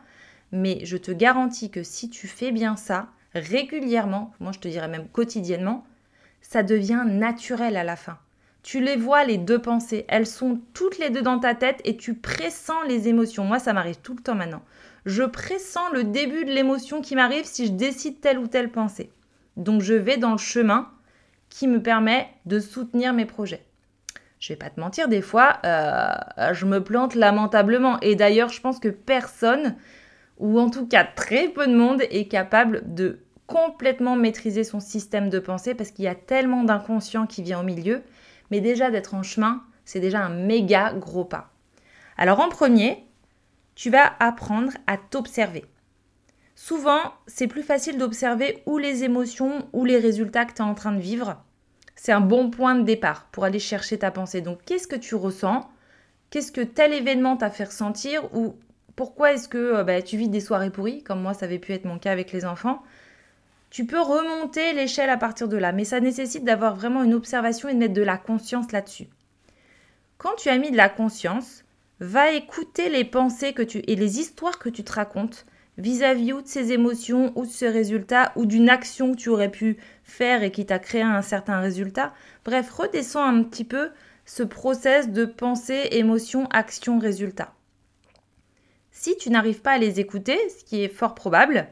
Mais 0.51 0.79
je 0.83 0.97
te 0.97 1.11
garantis 1.11 1.71
que 1.71 1.83
si 1.83 2.09
tu 2.09 2.27
fais 2.27 2.51
bien 2.51 2.75
ça 2.75 3.07
régulièrement, 3.33 4.33
moi 4.39 4.51
je 4.51 4.59
te 4.59 4.67
dirais 4.67 4.87
même 4.87 5.07
quotidiennement, 5.07 5.85
ça 6.41 6.63
devient 6.63 7.03
naturel 7.05 7.75
à 7.75 7.83
la 7.83 7.95
fin. 7.95 8.17
Tu 8.63 8.81
les 8.81 8.97
vois, 8.97 9.23
les 9.23 9.37
deux 9.37 9.59
pensées. 9.59 10.03
Elles 10.09 10.27
sont 10.27 10.59
toutes 10.73 10.97
les 10.97 11.09
deux 11.09 11.21
dans 11.21 11.39
ta 11.39 11.55
tête 11.55 11.79
et 11.85 11.95
tu 11.95 12.15
pressens 12.15 12.83
les 12.83 13.07
émotions. 13.07 13.45
Moi, 13.45 13.59
ça 13.59 13.71
m'arrive 13.71 14.01
tout 14.01 14.13
le 14.13 14.21
temps 14.21 14.35
maintenant. 14.35 14.61
Je 15.05 15.23
pressens 15.23 15.89
le 15.93 16.03
début 16.03 16.43
de 16.43 16.51
l'émotion 16.51 17.01
qui 17.01 17.15
m'arrive 17.15 17.45
si 17.45 17.67
je 17.67 17.71
décide 17.71 18.19
telle 18.19 18.39
ou 18.39 18.47
telle 18.47 18.69
pensée. 18.69 19.09
Donc, 19.57 19.81
je 19.81 19.93
vais 19.93 20.17
dans 20.17 20.31
le 20.31 20.37
chemin 20.37 20.89
qui 21.49 21.67
me 21.67 21.81
permet 21.81 22.29
de 22.45 22.59
soutenir 22.59 23.13
mes 23.13 23.25
projets. 23.25 23.65
Je 24.39 24.53
vais 24.53 24.57
pas 24.57 24.69
te 24.69 24.79
mentir, 24.79 25.07
des 25.07 25.21
fois, 25.21 25.57
euh, 25.65 26.13
je 26.53 26.65
me 26.65 26.83
plante 26.83 27.15
lamentablement. 27.15 27.99
Et 28.01 28.15
d'ailleurs, 28.15 28.49
je 28.49 28.61
pense 28.61 28.79
que 28.79 28.89
personne, 28.89 29.75
ou 30.37 30.59
en 30.59 30.69
tout 30.69 30.87
cas 30.87 31.03
très 31.03 31.49
peu 31.49 31.67
de 31.67 31.75
monde, 31.75 32.01
est 32.09 32.27
capable 32.29 32.93
de 32.93 33.19
complètement 33.47 34.15
maîtriser 34.15 34.63
son 34.63 34.79
système 34.79 35.29
de 35.29 35.39
pensée 35.39 35.73
parce 35.73 35.91
qu'il 35.91 36.05
y 36.05 36.09
a 36.09 36.15
tellement 36.15 36.63
d'inconscient 36.63 37.25
qui 37.25 37.41
vient 37.41 37.61
au 37.61 37.63
milieu 37.63 38.03
mais 38.51 38.61
déjà 38.61 38.91
d'être 38.91 39.13
en 39.13 39.23
chemin, 39.23 39.63
c'est 39.85 39.99
déjà 39.99 40.21
un 40.21 40.29
méga 40.29 40.93
gros 40.93 41.25
pas. 41.25 41.51
Alors 42.17 42.39
en 42.39 42.49
premier, 42.49 43.05
tu 43.75 43.89
vas 43.89 44.13
apprendre 44.19 44.71
à 44.87 44.97
t'observer. 44.97 45.65
Souvent, 46.59 47.13
c'est 47.27 47.45
plus 47.45 47.61
facile 47.61 47.99
d'observer 47.99 48.63
où 48.65 48.79
les 48.79 49.03
émotions 49.03 49.69
ou 49.73 49.85
les 49.85 49.99
résultats 49.99 50.43
que 50.43 50.53
tu 50.53 50.63
es 50.63 50.65
en 50.65 50.73
train 50.73 50.91
de 50.91 50.99
vivre. 50.99 51.37
C'est 51.95 52.11
un 52.11 52.19
bon 52.19 52.49
point 52.49 52.73
de 52.73 52.81
départ 52.81 53.27
pour 53.31 53.43
aller 53.43 53.59
chercher 53.59 53.99
ta 53.99 54.09
pensée. 54.09 54.41
Donc, 54.41 54.61
qu'est-ce 54.65 54.87
que 54.87 54.95
tu 54.95 55.13
ressens? 55.13 55.69
Qu'est-ce 56.31 56.51
que 56.51 56.61
tel 56.61 56.93
événement 56.93 57.37
t'a 57.37 57.51
fait 57.51 57.65
ressentir? 57.65 58.33
Ou 58.35 58.55
pourquoi 58.95 59.33
est-ce 59.33 59.47
que 59.47 59.59
euh, 59.59 59.83
bah, 59.83 60.01
tu 60.01 60.17
vis 60.17 60.29
des 60.29 60.39
soirées 60.39 60.71
pourries, 60.71 61.03
comme 61.03 61.21
moi 61.21 61.35
ça 61.35 61.45
avait 61.45 61.59
pu 61.59 61.73
être 61.73 61.85
mon 61.85 61.99
cas 61.99 62.11
avec 62.11 62.31
les 62.31 62.43
enfants? 62.43 62.81
Tu 63.69 63.85
peux 63.85 64.01
remonter 64.01 64.73
l'échelle 64.73 65.11
à 65.11 65.17
partir 65.17 65.47
de 65.47 65.57
là, 65.57 65.71
mais 65.73 65.85
ça 65.85 65.99
nécessite 65.99 66.43
d'avoir 66.43 66.75
vraiment 66.75 67.03
une 67.03 67.13
observation 67.13 67.69
et 67.69 67.75
de 67.75 67.79
mettre 67.79 67.93
de 67.93 68.01
la 68.01 68.17
conscience 68.17 68.71
là-dessus. 68.71 69.09
Quand 70.17 70.33
tu 70.37 70.49
as 70.49 70.57
mis 70.57 70.71
de 70.71 70.77
la 70.77 70.89
conscience, 70.89 71.65
va 71.99 72.31
écouter 72.31 72.89
les 72.89 73.05
pensées 73.05 73.53
que 73.53 73.61
tu 73.61 73.83
et 73.85 73.95
les 73.95 74.19
histoires 74.19 74.57
que 74.57 74.69
tu 74.69 74.83
te 74.83 74.93
racontes 74.93 75.45
vis-à-vis 75.77 76.33
ou 76.33 76.41
de 76.41 76.47
ces 76.47 76.71
émotions 76.71 77.31
ou 77.35 77.45
de 77.45 77.51
ce 77.51 77.65
résultat 77.65 78.31
ou 78.35 78.45
d'une 78.45 78.69
action 78.69 79.11
que 79.11 79.17
tu 79.17 79.29
aurais 79.29 79.51
pu 79.51 79.77
faire 80.03 80.43
et 80.43 80.51
qui 80.51 80.65
t'a 80.65 80.79
créé 80.79 81.01
un 81.01 81.21
certain 81.21 81.59
résultat. 81.59 82.13
Bref, 82.45 82.69
redescends 82.71 83.23
un 83.23 83.43
petit 83.43 83.65
peu 83.65 83.89
ce 84.25 84.43
process 84.43 85.09
de 85.09 85.25
pensée, 85.25 85.87
émotion, 85.91 86.47
action, 86.51 86.99
résultat. 86.99 87.53
Si 88.91 89.15
tu 89.17 89.29
n'arrives 89.29 89.61
pas 89.61 89.73
à 89.73 89.77
les 89.77 89.99
écouter, 89.99 90.37
ce 90.49 90.63
qui 90.63 90.83
est 90.83 90.89
fort 90.89 91.15
probable, 91.15 91.67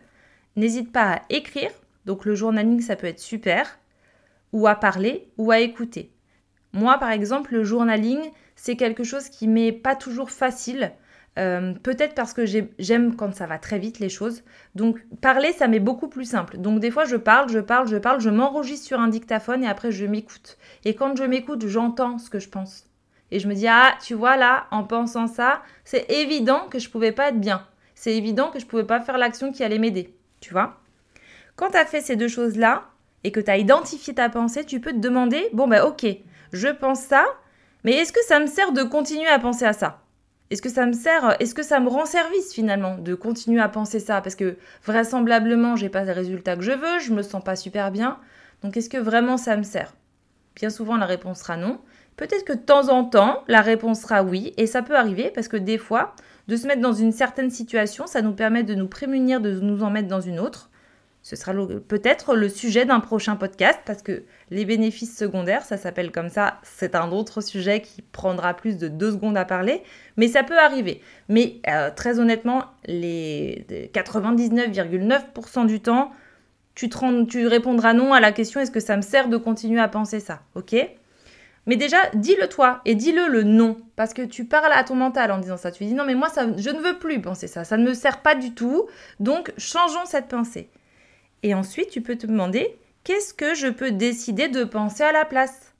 n'hésite 0.55 0.91
pas 0.91 1.13
à 1.13 1.21
écrire 1.29 1.71
donc 2.05 2.25
le 2.25 2.35
journaling, 2.35 2.81
ça 2.81 2.95
peut 2.95 3.07
être 3.07 3.19
super. 3.19 3.79
ou 4.53 4.67
à 4.67 4.75
parler 4.75 5.27
ou 5.37 5.51
à 5.51 5.59
écouter. 5.59 6.11
Moi, 6.71 6.97
par 6.97 7.11
exemple, 7.11 7.53
le 7.53 7.63
journaling, 7.65 8.19
c'est 8.55 8.77
quelque 8.77 9.03
chose 9.03 9.27
qui 9.27 9.47
m'est 9.47 9.73
pas 9.73 9.95
toujours 9.95 10.29
facile. 10.29 10.93
Euh, 11.37 11.73
peut-être 11.83 12.15
parce 12.15 12.33
que 12.33 12.45
j'aime 12.79 13.15
quand 13.15 13.35
ça 13.35 13.45
va 13.45 13.57
très 13.57 13.77
vite 13.77 13.99
les 13.99 14.09
choses. 14.09 14.43
Donc 14.73 14.99
parler, 15.21 15.51
ça 15.51 15.67
m'est 15.67 15.79
beaucoup 15.79 16.07
plus 16.07 16.25
simple. 16.25 16.57
Donc 16.57 16.79
des 16.79 16.91
fois, 16.91 17.05
je 17.05 17.17
parle, 17.17 17.49
je 17.49 17.59
parle, 17.59 17.87
je 17.87 17.97
parle, 17.97 18.21
je 18.21 18.29
m'enregistre 18.29 18.87
sur 18.87 18.99
un 18.99 19.09
dictaphone 19.09 19.63
et 19.63 19.67
après, 19.67 19.91
je 19.91 20.05
m'écoute. 20.05 20.57
Et 20.85 20.95
quand 20.95 21.15
je 21.15 21.23
m'écoute, 21.23 21.67
j'entends 21.67 22.17
ce 22.17 22.29
que 22.29 22.39
je 22.39 22.49
pense. 22.49 22.85
Et 23.31 23.39
je 23.39 23.47
me 23.47 23.53
dis, 23.53 23.67
ah, 23.67 23.95
tu 24.01 24.13
vois 24.13 24.37
là, 24.37 24.67
en 24.71 24.83
pensant 24.83 25.27
ça, 25.27 25.61
c'est 25.83 26.09
évident 26.09 26.67
que 26.69 26.79
je 26.79 26.89
pouvais 26.89 27.11
pas 27.11 27.29
être 27.29 27.39
bien. 27.39 27.65
C'est 27.95 28.15
évident 28.15 28.49
que 28.49 28.59
je 28.59 28.65
pouvais 28.65 28.83
pas 28.85 29.01
faire 29.01 29.17
l'action 29.17 29.51
qui 29.51 29.63
allait 29.63 29.79
m'aider. 29.79 30.15
Tu 30.39 30.53
vois? 30.53 30.79
Quand 31.55 31.71
tu 31.71 31.77
as 31.77 31.85
fait 31.85 32.01
ces 32.01 32.15
deux 32.15 32.27
choses-là 32.27 32.85
et 33.23 33.31
que 33.31 33.39
tu 33.39 33.49
as 33.49 33.57
identifié 33.57 34.13
ta 34.13 34.29
pensée, 34.29 34.63
tu 34.63 34.79
peux 34.79 34.91
te 34.91 34.99
demander, 34.99 35.49
bon 35.53 35.67
ben 35.67 35.83
ok, 35.83 36.05
je 36.53 36.67
pense 36.67 37.01
ça, 37.01 37.25
mais 37.83 37.93
est-ce 37.93 38.13
que 38.13 38.23
ça 38.27 38.39
me 38.39 38.47
sert 38.47 38.71
de 38.71 38.83
continuer 38.83 39.27
à 39.27 39.39
penser 39.39 39.65
à 39.65 39.73
ça? 39.73 40.04
Est-ce 40.51 40.62
que 40.62 40.69
ça 40.69 40.86
me 40.86 40.93
sert, 40.93 41.36
est-ce 41.39 41.55
que 41.55 41.63
ça 41.63 41.79
me 41.79 41.89
rend 41.89 42.05
service 42.05 42.53
finalement 42.53 42.97
de 42.97 43.15
continuer 43.15 43.62
à 43.62 43.69
penser 43.69 43.99
ça? 43.99 44.21
Parce 44.21 44.36
que 44.36 44.58
vraisemblablement, 44.86 45.75
j'ai 45.75 45.89
pas 45.89 46.03
les 46.03 46.12
résultats 46.12 46.55
que 46.55 46.62
je 46.62 46.71
veux, 46.71 46.99
je 46.99 47.13
me 47.13 47.23
sens 47.23 47.43
pas 47.43 47.55
super 47.55 47.91
bien. 47.91 48.19
Donc 48.62 48.77
est-ce 48.77 48.89
que 48.89 48.97
vraiment 48.97 49.38
ça 49.38 49.58
me 49.58 49.63
sert? 49.63 49.95
Bien 50.55 50.69
souvent, 50.69 50.97
la 50.97 51.08
réponse 51.08 51.39
sera 51.39 51.58
non. 51.58 51.79
Peut-être 52.15 52.45
que 52.45 52.53
de 52.53 52.60
temps 52.60 52.89
en 52.89 53.03
temps, 53.03 53.43
la 53.47 53.62
réponse 53.62 54.01
sera 54.01 54.23
oui, 54.23 54.53
et 54.58 54.67
ça 54.67 54.81
peut 54.81 54.95
arriver 54.95 55.31
parce 55.34 55.47
que 55.47 55.58
des 55.58 55.77
fois, 55.77 56.15
de 56.47 56.55
se 56.55 56.67
mettre 56.67 56.81
dans 56.81 56.93
une 56.93 57.12
certaine 57.12 57.49
situation, 57.49 58.08
ça 58.08 58.21
nous 58.21 58.34
permet 58.34 58.63
de 58.63 58.75
nous 58.75 58.88
prémunir 58.88 59.41
de 59.41 59.60
nous 59.60 59.84
en 59.84 59.89
mettre 59.89 60.08
dans 60.08 60.21
une 60.21 60.39
autre. 60.39 60.69
Ce 61.25 61.35
sera 61.35 61.53
peut-être 61.88 62.35
le 62.35 62.49
sujet 62.49 62.85
d'un 62.85 62.99
prochain 62.99 63.35
podcast 63.35 63.79
parce 63.83 64.03
que 64.03 64.25
les 64.51 64.63
bénéfices 64.63 65.17
secondaires, 65.17 65.63
ça 65.63 65.75
s'appelle 65.75 66.11
comme 66.11 66.29
ça, 66.29 66.59
c'est 66.61 66.93
un 66.93 67.11
autre 67.11 67.41
sujet 67.41 67.81
qui 67.81 68.03
prendra 68.03 68.53
plus 68.53 68.77
de 68.77 68.88
deux 68.88 69.13
secondes 69.13 69.35
à 69.35 69.43
parler, 69.43 69.81
mais 70.17 70.27
ça 70.27 70.43
peut 70.43 70.59
arriver. 70.59 71.01
Mais 71.27 71.55
euh, 71.67 71.89
très 71.89 72.19
honnêtement, 72.19 72.65
les 72.85 73.65
99,9% 73.91 75.65
du 75.65 75.79
temps, 75.79 76.11
tu, 76.75 76.88
répondras 77.47 77.93
non 77.93 78.13
à 78.13 78.19
la 78.19 78.31
question 78.31 78.61
est-ce 78.61 78.69
que 78.69 78.79
ça 78.79 78.95
me 78.95 79.01
sert 79.01 79.27
de 79.27 79.38
continuer 79.38 79.81
à 79.81 79.88
penser 79.88 80.19
ça 80.19 80.43
Ok? 80.53 80.75
Mais 81.65 81.75
déjà, 81.75 81.97
dis-le 82.13 82.47
toi 82.47 82.81
et 82.85 82.93
dis-le 82.93 83.29
le 83.29 83.41
non. 83.41 83.77
Parce 83.95 84.13
que 84.13 84.21
tu 84.21 84.45
parles 84.45 84.73
à 84.73 84.83
ton 84.83 84.93
mental 84.93 85.31
en 85.31 85.39
disant 85.39 85.57
ça. 85.57 85.71
Tu 85.71 85.85
dis 85.85 85.95
non, 85.95 86.05
mais 86.05 86.13
moi, 86.13 86.27
je 86.35 86.69
ne 86.69 86.79
veux 86.79 86.99
plus 86.99 87.19
penser 87.19 87.47
ça. 87.47 87.63
Ça 87.63 87.77
ne 87.77 87.88
me 87.88 87.95
sert 87.95 88.21
pas 88.21 88.35
du 88.35 88.53
tout. 88.53 88.85
Donc, 89.19 89.51
changeons 89.57 90.05
cette 90.05 90.27
pensée. 90.27 90.69
Et 91.45 91.53
ensuite, 91.53 91.89
tu 91.89 92.01
peux 92.01 92.15
te 92.15 92.25
demander, 92.25 92.75
qu'est-ce 93.03 93.31
que 93.31 93.53
je 93.53 93.67
peux 93.67 93.91
décider 93.91 94.47
de 94.47 94.63
penser 94.63 95.03
à 95.03 95.12
la 95.12 95.25
place? 95.25 95.75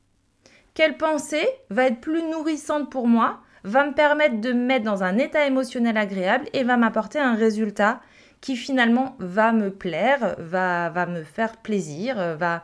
Quelle 0.76 0.96
pensée 0.96 1.44
va 1.72 1.86
être 1.86 2.02
plus 2.02 2.22
nourrissante 2.22 2.92
pour 2.92 3.08
moi, 3.08 3.40
va 3.64 3.84
me 3.84 3.96
permettre 3.96 4.40
de 4.42 4.54
me 4.54 4.64
mettre 4.64 4.86
dans 4.86 5.02
un 5.02 5.18
état 5.18 5.48
émotionnel 5.48 5.98
agréable 5.98 6.46
et 6.54 6.64
va 6.64 6.78
m'apporter 6.78 7.18
un 7.18 7.34
résultat 7.34 8.00
qui 8.42 8.56
finalement 8.56 9.16
va 9.18 9.54
me 9.54 9.72
plaire, 9.72 10.36
va, 10.38 11.08
me 11.08 11.24
faire 11.24 11.58
plaisir, 11.58 12.38
va 12.38 12.62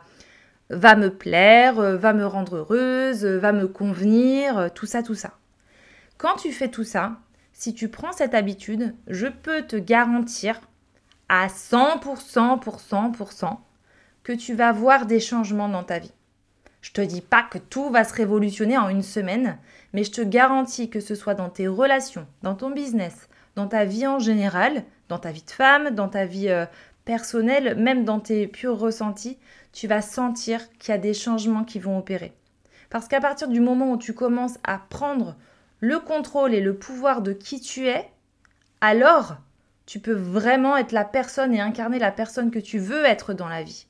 me 0.70 1.08
plaire, 1.08 1.74
va 1.74 2.12
me 2.12 2.24
rendre 2.24 2.58
heureuse, 2.58 3.24
va 3.24 3.50
me 3.50 3.66
convenir, 3.66 4.70
tout 4.76 4.86
ça, 4.86 5.02
tout 5.02 5.16
ça. 5.16 5.32
Quand 6.18 6.36
tu 6.36 6.52
fais 6.52 6.68
tout 6.68 6.84
ça, 6.84 7.16
si 7.52 7.74
tu 7.74 7.88
prends 7.88 8.12
cette 8.12 8.34
habitude, 8.34 8.94
je 9.08 9.26
peux 9.26 9.62
te 9.62 9.74
garantir 9.74 10.60
à 11.34 11.46
100%, 11.46 12.60
pour 12.60 12.76
100%, 12.76 13.56
que 14.22 14.32
tu 14.34 14.52
vas 14.52 14.70
voir 14.70 15.06
des 15.06 15.18
changements 15.18 15.70
dans 15.70 15.82
ta 15.82 15.98
vie. 15.98 16.12
Je 16.82 16.92
te 16.92 17.00
dis 17.00 17.22
pas 17.22 17.42
que 17.42 17.56
tout 17.56 17.88
va 17.88 18.04
se 18.04 18.12
révolutionner 18.12 18.76
en 18.76 18.90
une 18.90 19.02
semaine, 19.02 19.56
mais 19.94 20.04
je 20.04 20.10
te 20.10 20.20
garantis 20.20 20.90
que 20.90 21.00
ce 21.00 21.14
soit 21.14 21.32
dans 21.32 21.48
tes 21.48 21.68
relations, 21.68 22.26
dans 22.42 22.54
ton 22.54 22.70
business, 22.70 23.30
dans 23.56 23.66
ta 23.66 23.86
vie 23.86 24.06
en 24.06 24.18
général, 24.18 24.84
dans 25.08 25.18
ta 25.18 25.32
vie 25.32 25.42
de 25.42 25.50
femme, 25.50 25.94
dans 25.94 26.10
ta 26.10 26.26
vie 26.26 26.50
euh, 26.50 26.66
personnelle, 27.06 27.76
même 27.76 28.04
dans 28.04 28.20
tes 28.20 28.46
purs 28.46 28.78
ressentis, 28.78 29.38
tu 29.72 29.86
vas 29.86 30.02
sentir 30.02 30.60
qu'il 30.78 30.92
y 30.92 30.94
a 30.94 31.00
des 31.00 31.14
changements 31.14 31.64
qui 31.64 31.78
vont 31.78 31.96
opérer. 31.96 32.34
Parce 32.90 33.08
qu'à 33.08 33.22
partir 33.22 33.48
du 33.48 33.60
moment 33.60 33.92
où 33.92 33.96
tu 33.96 34.12
commences 34.12 34.58
à 34.64 34.76
prendre 34.76 35.36
le 35.80 35.98
contrôle 35.98 36.52
et 36.52 36.60
le 36.60 36.76
pouvoir 36.76 37.22
de 37.22 37.32
qui 37.32 37.58
tu 37.58 37.88
es, 37.88 38.06
alors 38.82 39.38
tu 39.92 40.00
peux 40.00 40.14
vraiment 40.14 40.78
être 40.78 40.92
la 40.92 41.04
personne 41.04 41.52
et 41.52 41.60
incarner 41.60 41.98
la 41.98 42.10
personne 42.10 42.50
que 42.50 42.58
tu 42.58 42.78
veux 42.78 43.04
être 43.04 43.34
dans 43.34 43.48
la 43.48 43.62
vie. 43.62 43.88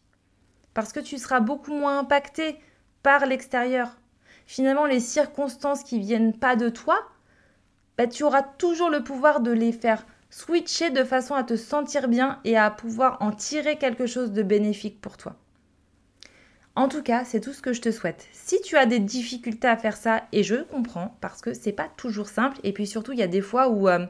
Parce 0.74 0.92
que 0.92 0.98
tu 0.98 1.16
seras 1.16 1.38
beaucoup 1.38 1.72
moins 1.72 2.00
impacté 2.00 2.58
par 3.04 3.24
l'extérieur. 3.24 3.96
Finalement, 4.44 4.84
les 4.84 4.98
circonstances 4.98 5.84
qui 5.84 6.00
viennent 6.00 6.36
pas 6.36 6.56
de 6.56 6.70
toi, 6.70 6.98
bah, 7.96 8.08
tu 8.08 8.24
auras 8.24 8.42
toujours 8.42 8.90
le 8.90 9.04
pouvoir 9.04 9.42
de 9.42 9.52
les 9.52 9.70
faire 9.70 10.04
switcher 10.28 10.90
de 10.90 11.04
façon 11.04 11.36
à 11.36 11.44
te 11.44 11.54
sentir 11.54 12.08
bien 12.08 12.40
et 12.42 12.56
à 12.56 12.68
pouvoir 12.72 13.18
en 13.20 13.30
tirer 13.30 13.78
quelque 13.78 14.06
chose 14.06 14.32
de 14.32 14.42
bénéfique 14.42 15.00
pour 15.00 15.16
toi. 15.16 15.36
En 16.74 16.88
tout 16.88 17.04
cas, 17.04 17.24
c'est 17.24 17.38
tout 17.38 17.52
ce 17.52 17.62
que 17.62 17.72
je 17.72 17.80
te 17.80 17.92
souhaite. 17.92 18.26
Si 18.32 18.60
tu 18.62 18.76
as 18.76 18.86
des 18.86 18.98
difficultés 18.98 19.68
à 19.68 19.76
faire 19.76 19.96
ça, 19.96 20.24
et 20.32 20.42
je 20.42 20.64
comprends, 20.64 21.16
parce 21.20 21.40
que 21.42 21.54
c'est 21.54 21.70
pas 21.70 21.88
toujours 21.96 22.28
simple, 22.28 22.58
et 22.64 22.72
puis 22.72 22.88
surtout, 22.88 23.12
il 23.12 23.20
y 23.20 23.22
a 23.22 23.28
des 23.28 23.40
fois 23.40 23.68
où 23.68 23.88
euh, 23.88 24.04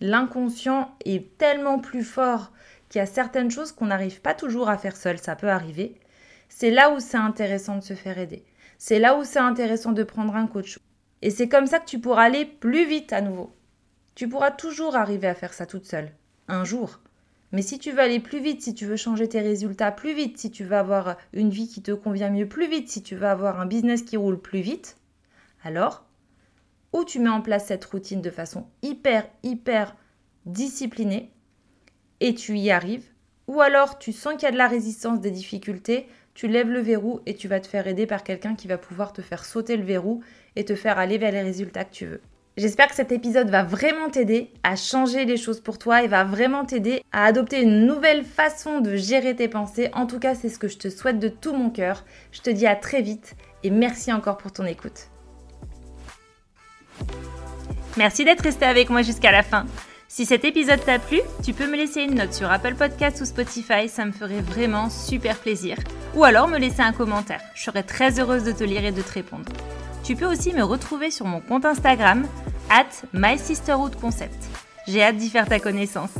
l'inconscient 0.00 0.94
est 1.04 1.36
tellement 1.38 1.78
plus 1.78 2.04
fort 2.04 2.52
qu'il 2.88 2.98
y 2.98 3.02
a 3.02 3.06
certaines 3.06 3.50
choses 3.50 3.72
qu'on 3.72 3.86
n'arrive 3.86 4.20
pas 4.20 4.34
toujours 4.34 4.68
à 4.68 4.78
faire 4.78 4.96
seul, 4.96 5.18
ça 5.18 5.36
peut 5.36 5.48
arriver. 5.48 5.94
C'est 6.48 6.70
là 6.70 6.90
où 6.90 7.00
c'est 7.00 7.16
intéressant 7.16 7.76
de 7.76 7.82
se 7.82 7.94
faire 7.94 8.18
aider. 8.18 8.44
C'est 8.78 8.98
là 8.98 9.16
où 9.16 9.24
c'est 9.24 9.38
intéressant 9.38 9.92
de 9.92 10.02
prendre 10.02 10.34
un 10.34 10.46
coach. 10.46 10.78
Et 11.22 11.30
c'est 11.30 11.48
comme 11.48 11.66
ça 11.66 11.78
que 11.78 11.86
tu 11.86 12.00
pourras 12.00 12.24
aller 12.24 12.46
plus 12.46 12.86
vite 12.86 13.12
à 13.12 13.20
nouveau. 13.20 13.54
Tu 14.14 14.28
pourras 14.28 14.50
toujours 14.50 14.96
arriver 14.96 15.28
à 15.28 15.34
faire 15.34 15.52
ça 15.52 15.66
toute 15.66 15.86
seule, 15.86 16.10
un 16.48 16.64
jour. 16.64 17.00
Mais 17.52 17.62
si 17.62 17.78
tu 17.78 17.92
veux 17.92 18.00
aller 18.00 18.20
plus 18.20 18.40
vite, 18.40 18.62
si 18.62 18.74
tu 18.74 18.86
veux 18.86 18.96
changer 18.96 19.28
tes 19.28 19.40
résultats 19.40 19.92
plus 19.92 20.14
vite, 20.14 20.38
si 20.38 20.50
tu 20.50 20.64
veux 20.64 20.76
avoir 20.76 21.16
une 21.32 21.50
vie 21.50 21.68
qui 21.68 21.82
te 21.82 21.92
convient 21.92 22.30
mieux 22.30 22.48
plus 22.48 22.68
vite, 22.68 22.88
si 22.88 23.02
tu 23.02 23.16
veux 23.16 23.26
avoir 23.26 23.60
un 23.60 23.66
business 23.66 24.02
qui 24.02 24.16
roule 24.16 24.40
plus 24.40 24.60
vite, 24.60 24.96
alors 25.62 26.04
ou 26.92 27.04
tu 27.04 27.18
mets 27.18 27.28
en 27.28 27.40
place 27.40 27.66
cette 27.66 27.84
routine 27.84 28.20
de 28.20 28.30
façon 28.30 28.66
hyper, 28.82 29.26
hyper 29.42 29.96
disciplinée 30.46 31.32
et 32.20 32.34
tu 32.34 32.56
y 32.58 32.70
arrives, 32.70 33.08
ou 33.46 33.60
alors 33.60 33.98
tu 33.98 34.12
sens 34.12 34.34
qu'il 34.34 34.42
y 34.44 34.46
a 34.46 34.52
de 34.52 34.56
la 34.56 34.68
résistance, 34.68 35.20
des 35.20 35.30
difficultés, 35.30 36.06
tu 36.34 36.48
lèves 36.48 36.70
le 36.70 36.80
verrou 36.80 37.20
et 37.26 37.34
tu 37.34 37.48
vas 37.48 37.60
te 37.60 37.66
faire 37.66 37.86
aider 37.86 38.06
par 38.06 38.22
quelqu'un 38.22 38.54
qui 38.54 38.68
va 38.68 38.78
pouvoir 38.78 39.12
te 39.12 39.22
faire 39.22 39.44
sauter 39.44 39.76
le 39.76 39.84
verrou 39.84 40.22
et 40.56 40.64
te 40.64 40.74
faire 40.74 40.98
aller 40.98 41.18
vers 41.18 41.32
les 41.32 41.42
résultats 41.42 41.84
que 41.84 41.94
tu 41.94 42.06
veux. 42.06 42.20
J'espère 42.56 42.88
que 42.88 42.94
cet 42.94 43.12
épisode 43.12 43.48
va 43.48 43.62
vraiment 43.62 44.10
t'aider 44.10 44.50
à 44.62 44.76
changer 44.76 45.24
les 45.24 45.36
choses 45.36 45.60
pour 45.60 45.78
toi 45.78 46.02
et 46.02 46.08
va 46.08 46.24
vraiment 46.24 46.64
t'aider 46.64 47.02
à 47.12 47.24
adopter 47.24 47.62
une 47.62 47.86
nouvelle 47.86 48.24
façon 48.24 48.80
de 48.80 48.96
gérer 48.96 49.34
tes 49.34 49.48
pensées. 49.48 49.88
En 49.94 50.06
tout 50.06 50.18
cas, 50.18 50.34
c'est 50.34 50.48
ce 50.48 50.58
que 50.58 50.68
je 50.68 50.76
te 50.76 50.90
souhaite 50.90 51.18
de 51.18 51.28
tout 51.28 51.54
mon 51.54 51.70
cœur. 51.70 52.04
Je 52.32 52.40
te 52.40 52.50
dis 52.50 52.66
à 52.66 52.76
très 52.76 53.02
vite 53.02 53.34
et 53.62 53.70
merci 53.70 54.12
encore 54.12 54.36
pour 54.36 54.52
ton 54.52 54.66
écoute. 54.66 55.10
Merci 57.96 58.24
d'être 58.24 58.42
resté 58.42 58.64
avec 58.64 58.90
moi 58.90 59.02
jusqu'à 59.02 59.32
la 59.32 59.42
fin. 59.42 59.66
Si 60.08 60.26
cet 60.26 60.44
épisode 60.44 60.84
t'a 60.84 60.98
plu, 60.98 61.20
tu 61.44 61.52
peux 61.52 61.68
me 61.68 61.76
laisser 61.76 62.02
une 62.02 62.16
note 62.16 62.34
sur 62.34 62.50
Apple 62.50 62.74
Podcasts 62.74 63.20
ou 63.20 63.24
Spotify, 63.24 63.88
ça 63.88 64.04
me 64.04 64.12
ferait 64.12 64.40
vraiment 64.40 64.90
super 64.90 65.36
plaisir. 65.36 65.76
Ou 66.14 66.24
alors 66.24 66.48
me 66.48 66.58
laisser 66.58 66.82
un 66.82 66.92
commentaire, 66.92 67.40
je 67.54 67.62
serais 67.62 67.84
très 67.84 68.18
heureuse 68.18 68.42
de 68.42 68.52
te 68.52 68.64
lire 68.64 68.84
et 68.84 68.90
de 68.90 69.02
te 69.02 69.12
répondre. 69.12 69.52
Tu 70.02 70.16
peux 70.16 70.26
aussi 70.26 70.52
me 70.52 70.64
retrouver 70.64 71.10
sur 71.10 71.26
mon 71.26 71.40
compte 71.40 71.64
Instagram, 71.64 72.26
at 72.70 72.88
MySisterhoodConcept. 73.12 74.44
J'ai 74.88 75.02
hâte 75.02 75.16
d'y 75.16 75.30
faire 75.30 75.46
ta 75.46 75.60
connaissance. 75.60 76.14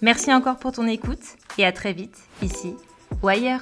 Merci 0.00 0.32
encore 0.32 0.56
pour 0.56 0.72
ton 0.72 0.86
écoute 0.86 1.36
et 1.58 1.66
à 1.66 1.72
très 1.72 1.92
vite, 1.92 2.16
ici 2.40 2.74
ou 3.22 3.28
ailleurs. 3.28 3.60